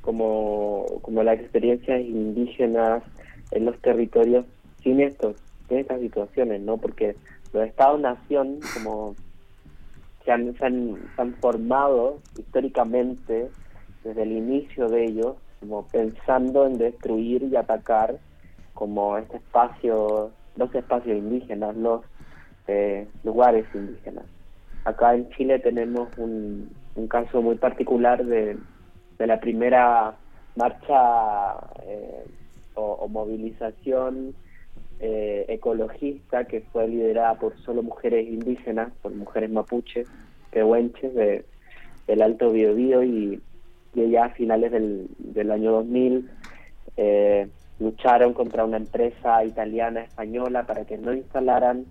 [0.00, 3.02] como, como las experiencias indígenas
[3.50, 4.46] en los territorios
[4.82, 5.36] sin estos,
[5.68, 6.78] sin estas situaciones, ¿no?
[6.78, 7.16] Porque
[7.52, 9.14] los estados-nación como
[10.24, 13.48] se han, se han, se han formado históricamente
[14.04, 18.18] desde el inicio de ellos, como pensando en destruir y atacar
[18.74, 22.02] como este espacio, los espacios indígenas, los
[22.66, 24.24] eh, lugares indígenas.
[24.84, 26.70] Acá en Chile tenemos un,
[27.08, 28.56] caso muy particular de,
[29.18, 30.14] la primera
[30.56, 31.54] marcha
[31.86, 32.24] eh,
[32.74, 34.34] o, movilización
[34.98, 40.08] eh, ecologista que fue liderada por solo mujeres indígenas, por mujeres mapuches,
[40.50, 41.44] pehuenches de,
[42.06, 43.40] del Alto Biobío y,
[43.94, 46.30] y ellas a finales del, del año 2000
[46.96, 47.48] eh,
[47.78, 51.86] lucharon contra una empresa italiana española para que no instalaran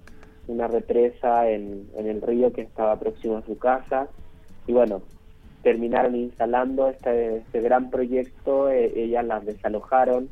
[0.52, 4.08] una represa en, el río que estaba próximo a su casa.
[4.68, 5.02] Y bueno
[5.62, 10.30] terminaron instalando este, este gran proyecto eh, ellas las desalojaron.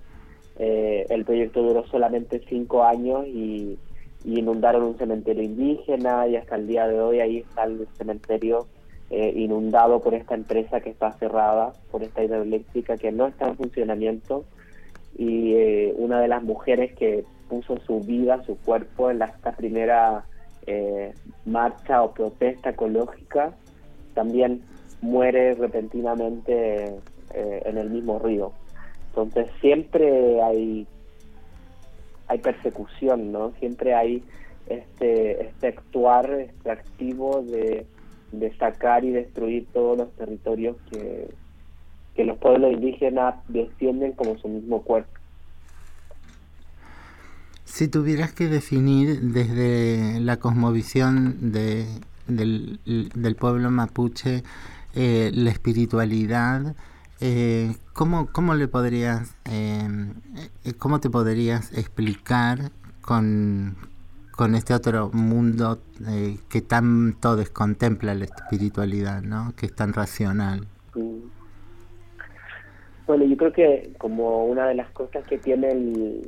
[0.57, 3.77] Eh, el proyecto duró solamente cinco años y,
[4.25, 8.67] inundaron un cementerio indígena y hasta el día de hoy ahí está el cementerio
[9.09, 13.55] eh, inundado por esta empresa que está cerrada, por esta hidroeléctrica que no está en
[13.55, 14.43] funcionamiento.
[15.17, 15.55] Y
[15.95, 20.23] una de las mujeres que puso su vida, su cuerpo en esta primera
[20.67, 21.13] eh,
[21.45, 23.53] marcha o protesta ecológica,
[24.13, 24.61] también
[25.01, 26.95] muere repentinamente
[27.33, 28.51] eh, en el mismo río.
[29.09, 30.87] Entonces siempre hay
[32.27, 33.51] hay persecución, ¿no?
[33.59, 34.23] Siempre hay
[34.67, 37.85] este este actuar extractivo de,
[38.31, 41.27] de sacar y destruir todos los territorios que,
[42.15, 45.18] que los pueblos indígenas defienden como su mismo cuerpo.
[47.71, 51.87] Si tuvieras que definir desde la cosmovisión de,
[52.27, 54.43] del, del, pueblo mapuche
[54.95, 56.75] eh, la espiritualidad,
[57.21, 59.87] eh, ¿cómo, ¿cómo le podrías, eh,
[60.77, 63.77] cómo te podrías explicar con,
[64.31, 65.79] con este otro mundo
[66.49, 69.53] que tanto descontempla la espiritualidad, ¿no?
[69.55, 70.67] que es tan racional.
[73.09, 76.21] Bueno, yo creo que como una de las cosas que tiene el,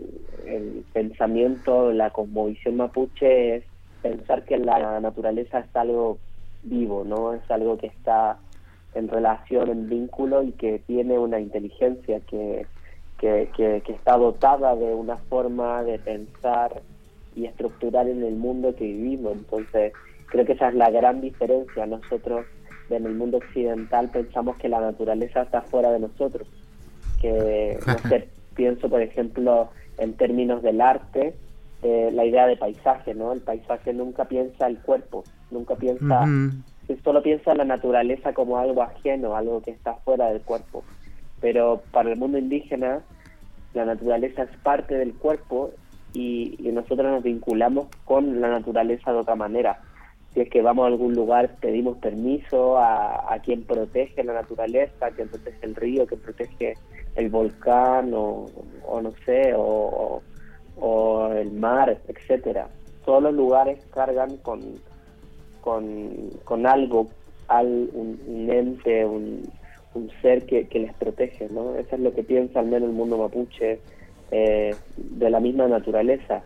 [0.47, 3.63] el pensamiento, la cosmovisión mapuche es
[4.01, 6.17] pensar que la naturaleza es algo
[6.63, 7.35] vivo, ¿no?
[7.35, 8.39] Es algo que está
[8.95, 12.65] en relación, en vínculo y que tiene una inteligencia que,
[13.19, 16.81] que, que, que está dotada de una forma de pensar
[17.35, 19.33] y estructurar en el mundo que vivimos.
[19.33, 19.93] Entonces,
[20.25, 21.85] creo que esa es la gran diferencia.
[21.85, 22.47] Nosotros
[22.89, 26.47] en el mundo occidental pensamos que la naturaleza está fuera de nosotros.
[27.21, 31.35] Que, no sé, pienso por ejemplo en términos del arte,
[31.83, 33.33] eh, la idea de paisaje, ¿no?
[33.33, 36.25] El paisaje nunca piensa el cuerpo, nunca piensa,
[37.03, 40.83] solo piensa la naturaleza como algo ajeno, algo que está fuera del cuerpo.
[41.39, 43.01] Pero para el mundo indígena,
[43.73, 45.71] la naturaleza es parte del cuerpo
[46.13, 49.81] y, y nosotros nos vinculamos con la naturaleza de otra manera.
[50.33, 55.07] Si es que vamos a algún lugar, pedimos permiso a, a quien protege la naturaleza,
[55.07, 56.75] a quien protege el río, que protege
[57.15, 58.45] el volcán o,
[59.01, 60.21] no sé, o,
[61.35, 62.67] el mar, etcétera.
[63.05, 64.61] Todos los lugares cargan con,
[65.61, 67.07] con, con algo,
[67.47, 69.43] al, un, un ente, un,
[69.93, 71.75] un ser que, que, les protege, ¿no?
[71.75, 73.79] Eso es lo que piensa al menos el mundo mapuche
[74.31, 76.41] eh, de la misma naturaleza.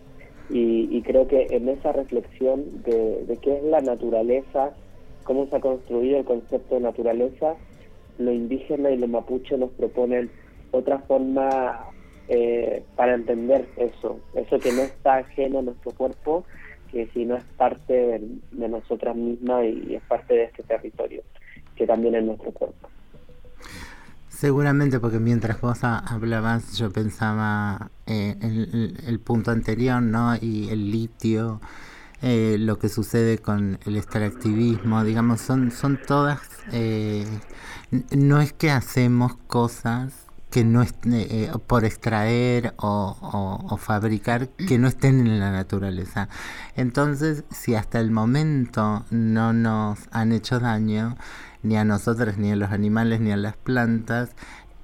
[0.49, 4.73] Y, y, creo que en esa reflexión de, qué es la naturaleza,
[5.23, 7.55] cómo se ha construido el concepto de naturaleza,
[8.19, 10.29] lo indígena y lo mapuche nos proponen
[10.71, 11.89] otra forma
[12.27, 16.45] eh, para entender eso, eso que no está ajeno a nuestro cuerpo,
[16.91, 17.93] que si no es parte
[18.51, 21.23] de, nosotras mismas y es parte de este territorio,
[21.75, 22.87] que también es nuestro cuerpo.
[24.36, 30.36] Seguramente porque mientras vos hablabas yo pensaba eh, el, punto anterior, ¿no?
[30.36, 31.61] Y el litio,
[32.21, 36.41] eh, lo que sucede con el extractivismo, digamos, son, son todas...
[36.73, 37.25] Eh,
[38.11, 40.25] no es que hacemos cosas
[40.55, 43.17] que no est eh, por extraer o,
[43.69, 46.29] o, fabricar que no estén en la naturaleza.
[46.75, 51.17] Entonces, si hasta el momento no nos han hecho daño,
[51.66, 54.30] ni a nosotros, ni a los animales, ni a las plantas,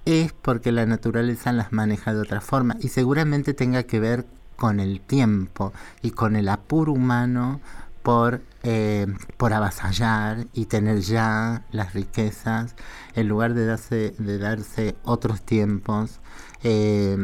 [0.05, 4.25] es porque la naturaleza las maneja de otra forma y seguramente tenga que ver
[4.55, 7.61] con el tiempo y con el apuro humano
[8.03, 9.07] por, eh,
[9.37, 12.75] por avasallar y tener ya las riquezas
[13.15, 16.19] en lugar de darse, de darse otros tiempos,
[16.63, 17.17] eh,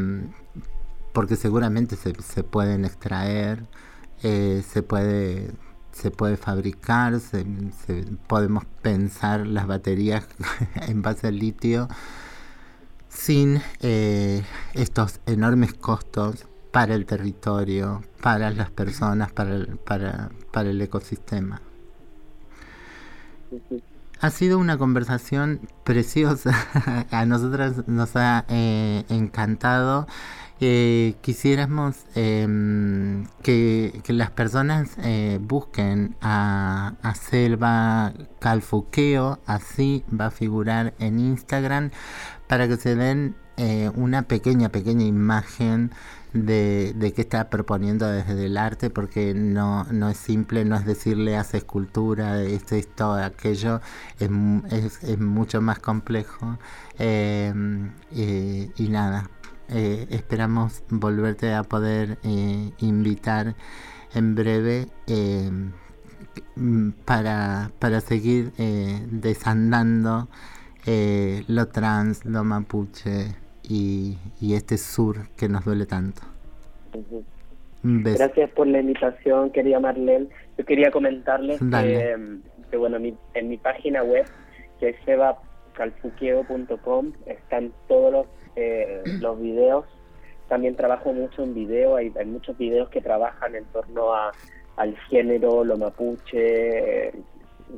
[1.12, 3.66] porque seguramente se, se pueden extraer,
[4.22, 5.52] eh, se puede
[5.98, 7.44] se puede fabricar, se,
[8.26, 10.26] podemos pensar las baterías
[10.88, 11.88] en base al litio
[13.08, 14.44] sin eh,
[14.74, 21.60] estos enormes costos para el territorio, para las personas, para el, para, para el ecosistema.
[24.20, 26.54] Ha sido una conversación preciosa,
[27.10, 30.06] a nosotras nos ha eh, encantado.
[30.60, 40.94] Eh, quisiéramos eh, que, las personas eh, busquen a, Selva Calfuqueo, así va a figurar
[40.98, 41.90] en Instagram,
[42.48, 45.92] para que se den eh, una pequeña, pequeña imagen
[46.32, 50.84] de, de qué está proponiendo desde el arte, porque no, no es simple, no es
[50.84, 53.80] decirle hace escultura, esto, esto, aquello,
[54.18, 54.28] es,
[54.70, 56.58] es, es mucho más complejo.
[56.98, 57.52] Eh,
[58.76, 59.30] y nada,
[59.70, 63.54] eh, esperamos volverte a poder eh, invitar
[64.14, 65.50] en breve eh,
[67.04, 70.28] para, para seguir desandando
[71.48, 76.22] lo trans, lo mapuche y, y, este sur que nos duele tanto.
[76.94, 77.24] Uh -huh.
[77.82, 80.28] Gracias por la invitación, querida Marlene.
[80.56, 82.38] Yo quería comentarles que,
[82.70, 84.26] que, bueno, mi, en mi página web,
[84.80, 88.26] que es sebacalfuqueo.com, están todos los
[88.58, 89.84] eh, los videos,
[90.48, 94.32] también trabajo mucho en video, hay, hay, muchos videos que trabajan en torno a,
[94.76, 97.12] al género, lo mapuche, eh,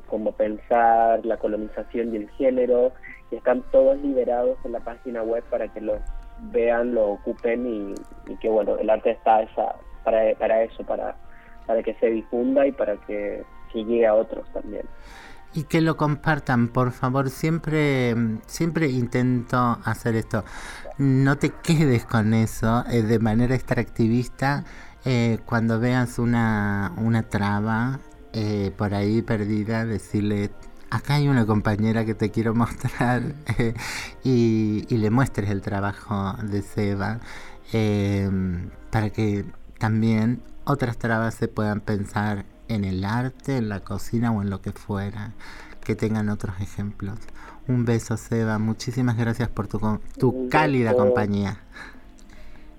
[0.06, 2.92] cómo pensar, la colonización y el género,
[3.30, 6.00] y están todos liberados en la página web para que los
[6.52, 9.74] vean, lo ocupen y, y que bueno, el arte está esa,
[10.04, 11.14] para, para eso, para,
[11.66, 14.86] para que se difunda y para que, que llegue a otros también
[15.54, 17.30] y que lo compartan, por favor.
[17.30, 18.14] Siempre,
[18.46, 20.44] siempre intento hacer esto.
[20.98, 24.64] No te quedes con eso eh, de manera extractivista.
[25.04, 28.00] Eh, cuando veas una, una traba
[28.32, 30.50] eh, por ahí perdida, decirle,
[30.90, 33.22] acá hay una compañera que te quiero mostrar
[34.24, 37.20] y, y, le muestres el trabajo de Seba
[38.90, 39.44] para que
[39.78, 44.62] también otras trabas se puedan pensar en el arte, en la cocina o en lo
[44.62, 45.32] que fuera,
[45.84, 47.18] que tengan otros ejemplos.
[47.68, 48.58] Un beso, Seba.
[48.58, 51.58] Muchísimas gracias por tu, tu cálida compañía.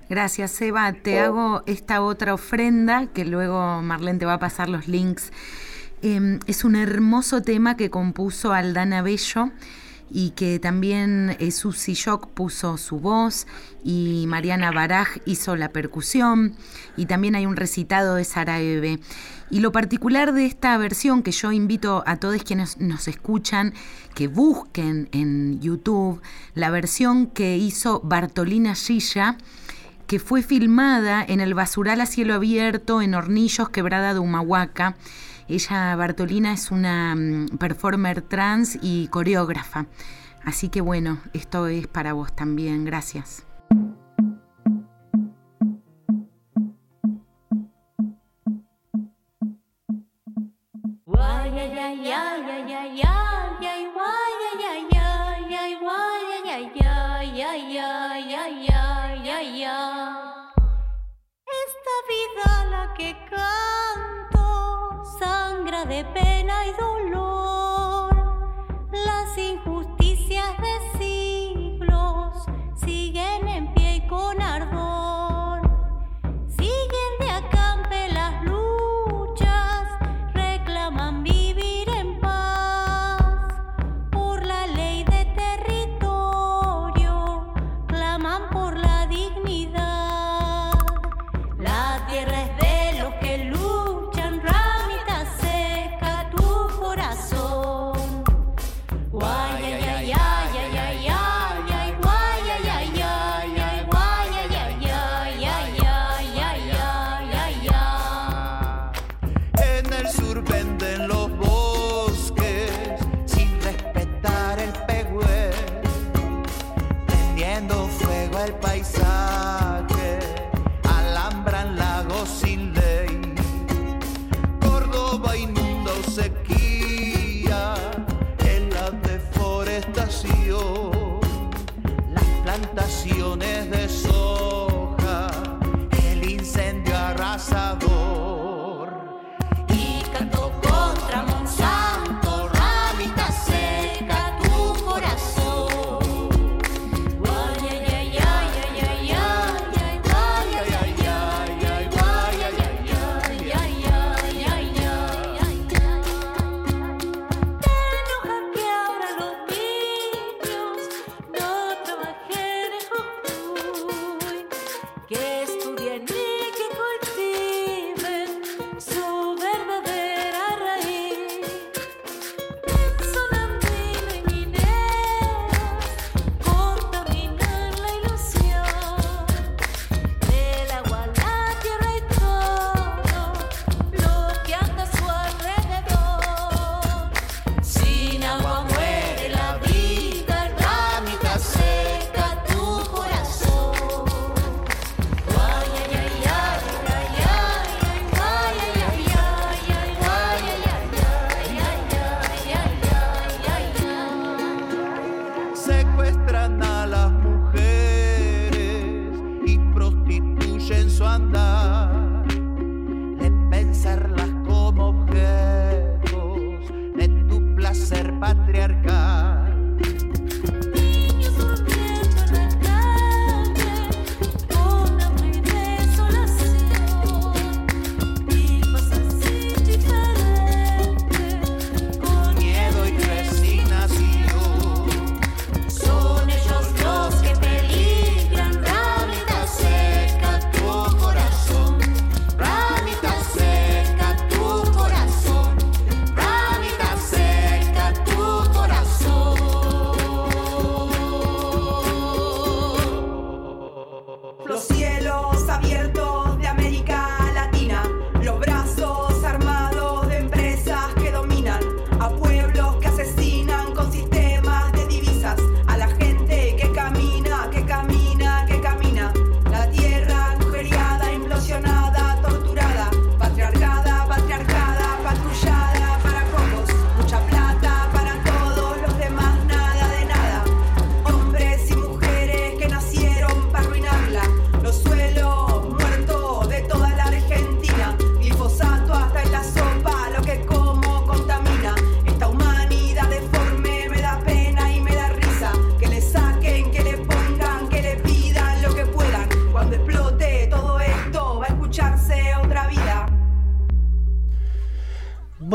[0.09, 0.91] Gracias, Eva.
[0.91, 5.31] Te hago esta otra ofrenda que luego Marlene te va a pasar los links.
[6.01, 9.51] Eh, es un hermoso tema que compuso Aldana Bello
[10.13, 11.97] y que también eh, Susi
[12.33, 13.47] puso su voz
[13.83, 16.55] y Mariana Baraj hizo la percusión
[16.97, 18.99] y también hay un recitado de Sara Eve.
[19.49, 23.73] Y lo particular de esta versión que yo invito a todos quienes nos escuchan
[24.15, 26.21] que busquen en YouTube
[26.55, 29.37] la versión que hizo Bartolina Gilla
[30.07, 34.97] que fue filmada en el basural a cielo abierto en Hornillos, Quebrada de Humahuaca.
[35.51, 39.87] Ella, Bartolina, es una mm, performer trans y coreógrafa.
[40.45, 42.85] Así que bueno, esto es para vos también.
[42.85, 43.45] Gracias.
[61.45, 63.15] Esta vida que
[65.85, 67.00] de pena y dolor.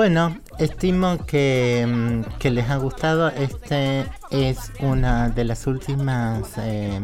[0.06, 3.26] Bueno, estimo que, mm, que les ha gustado.
[3.26, 7.00] Este es una de las últimas eh,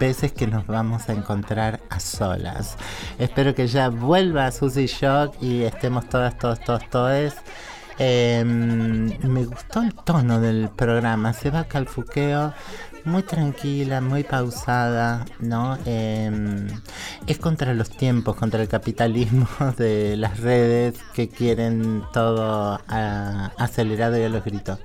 [0.00, 2.78] veces que nos vamos a encontrar a solas.
[3.18, 7.34] Espero que ya vuelva Susy Shock y estemos todas, todos, todos.
[7.98, 11.34] Eh, me gustó el tono del programa.
[11.34, 11.64] Se va
[13.08, 15.78] muy tranquila, muy pausada, ¿no?
[15.86, 16.30] Eh,
[17.26, 19.48] es contra los tiempos, contra el capitalismo
[19.78, 24.78] de las redes que quieren todo ah, acelerado y a los gritos.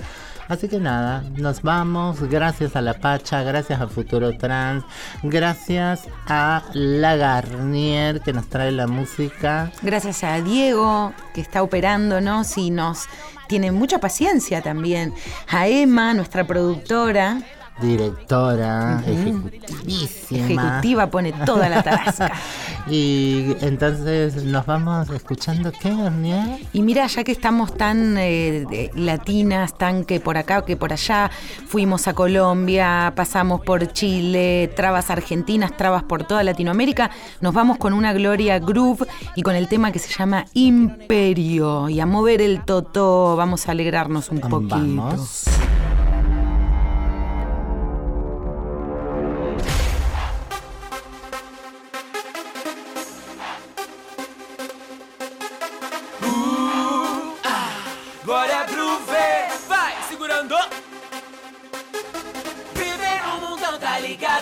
[0.50, 2.22] Así que nada, nos vamos.
[2.30, 4.84] Gracias a La Pacha, gracias a Futuro Trans,
[5.24, 9.72] gracias a La Garnier que nos trae la música.
[9.82, 13.08] Gracias a Diego, que está operándonos y nos
[13.48, 15.14] tiene mucha paciencia también.
[15.48, 17.38] A Emma, nuestra productora.
[17.82, 20.46] Directora, ejecutivísima.
[20.46, 22.32] Ejecutiva pone toda la tarasca.
[22.88, 26.60] y entonces nos vamos escuchando qué, Garnier.
[26.72, 31.32] Y mira, ya que estamos tan eh, latinas, tan que por acá, que por allá,
[31.68, 37.10] fuimos a Colombia, pasamos por Chile, trabas argentinas, trabas por toda Latinoamérica,
[37.42, 41.90] nos vamos con una Gloria Groove y con el tema que se llama Imperio.
[41.90, 44.76] Y a mover el totó, vamos a alegrarnos un poquito.
[44.76, 45.46] Vamos.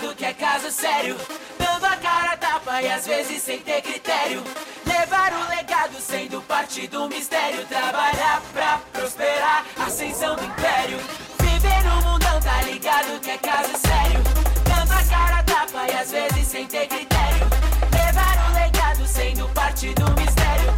[0.01, 1.15] Ligado que é caso sério.
[1.57, 4.43] Dando a cara a tapa e às vezes sem ter critério.
[4.85, 7.65] Levar o legado sendo parte do mistério.
[7.67, 10.97] Trabalhar pra prosperar, ascensão do império.
[11.39, 14.21] Viver no mundão, tá ligado que é caso sério.
[14.63, 17.47] Dando a cara a tapa e às vezes sem ter critério.
[17.93, 20.70] Levar o legado sendo parte do mistério.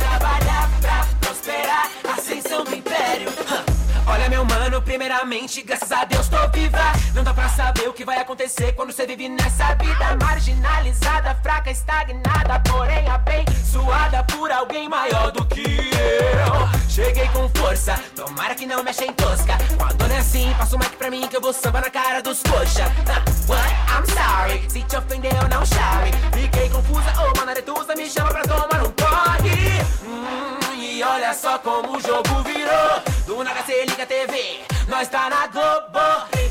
[5.04, 6.78] Primeiramente, graças a Deus tô viva.
[7.14, 11.70] Não dá pra saber o que vai acontecer quando você vive nessa vida Marginalizada, fraca,
[11.70, 16.90] estagnada Porém abençoada por alguém maior do que eu.
[16.90, 19.58] Cheguei com força, tomara que não mexa em tosca.
[19.78, 22.22] Quando não é assim, passa o mic pra mim que eu vou samba na cara
[22.22, 22.90] dos coxa.
[23.10, 23.74] Ah, What?
[23.92, 26.12] I'm sorry, se te ofendeu não chore.
[26.32, 29.82] Fiquei confusa, ô oh, Manaretusa me chama pra tomar um corre.
[30.06, 33.04] Hum, E olha só como o jogo virou.
[33.26, 36.00] Do nada cê liga a TV Nós tá na Globo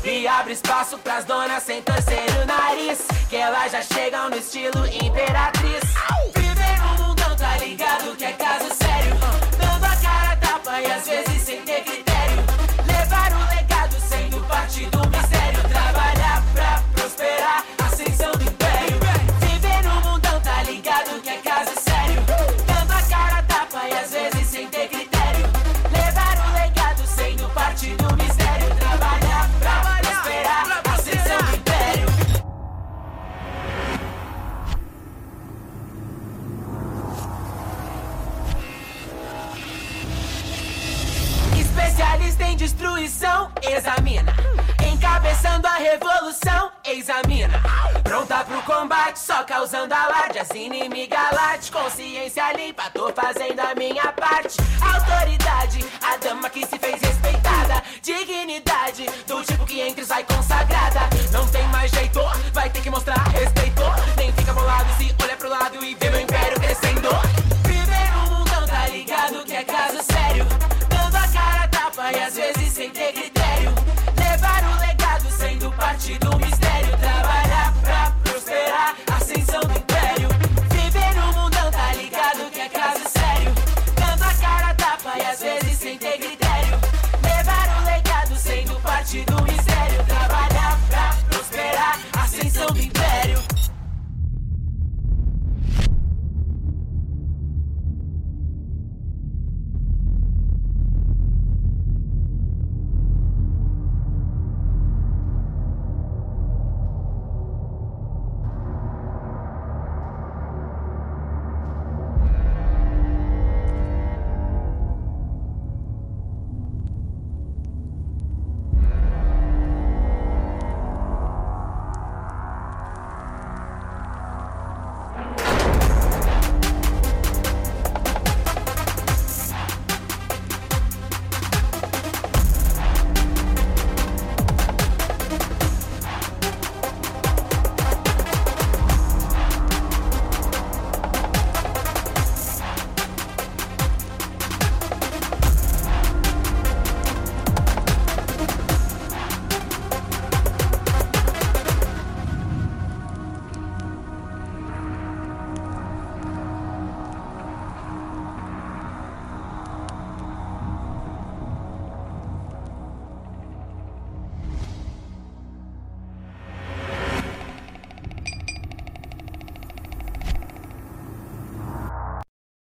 [0.03, 2.99] E abre espaço pras donas sem torcer o nariz.
[3.29, 5.83] Que elas já chegam no estilo imperatriz.
[6.35, 9.15] Viver no mundão, tá ligado que é caso sério.
[9.57, 12.12] Dando a cara tapa e às vezes sem ter critério
[42.53, 44.33] sem destruição, examina.
[44.91, 47.61] Encabeçando a revolução, examina.
[48.03, 50.39] Pronta pro combate, só causando alarde.
[50.39, 54.57] As inimigas late, consciência limpa, tô fazendo a minha parte.
[54.81, 57.83] Autoridade, a dama que se fez respeitada.
[58.01, 60.99] Dignidade, do tipo que entra e sai consagrada.
[61.31, 62.19] Não tem mais jeito,
[62.53, 63.62] vai ter que mostrar respeito.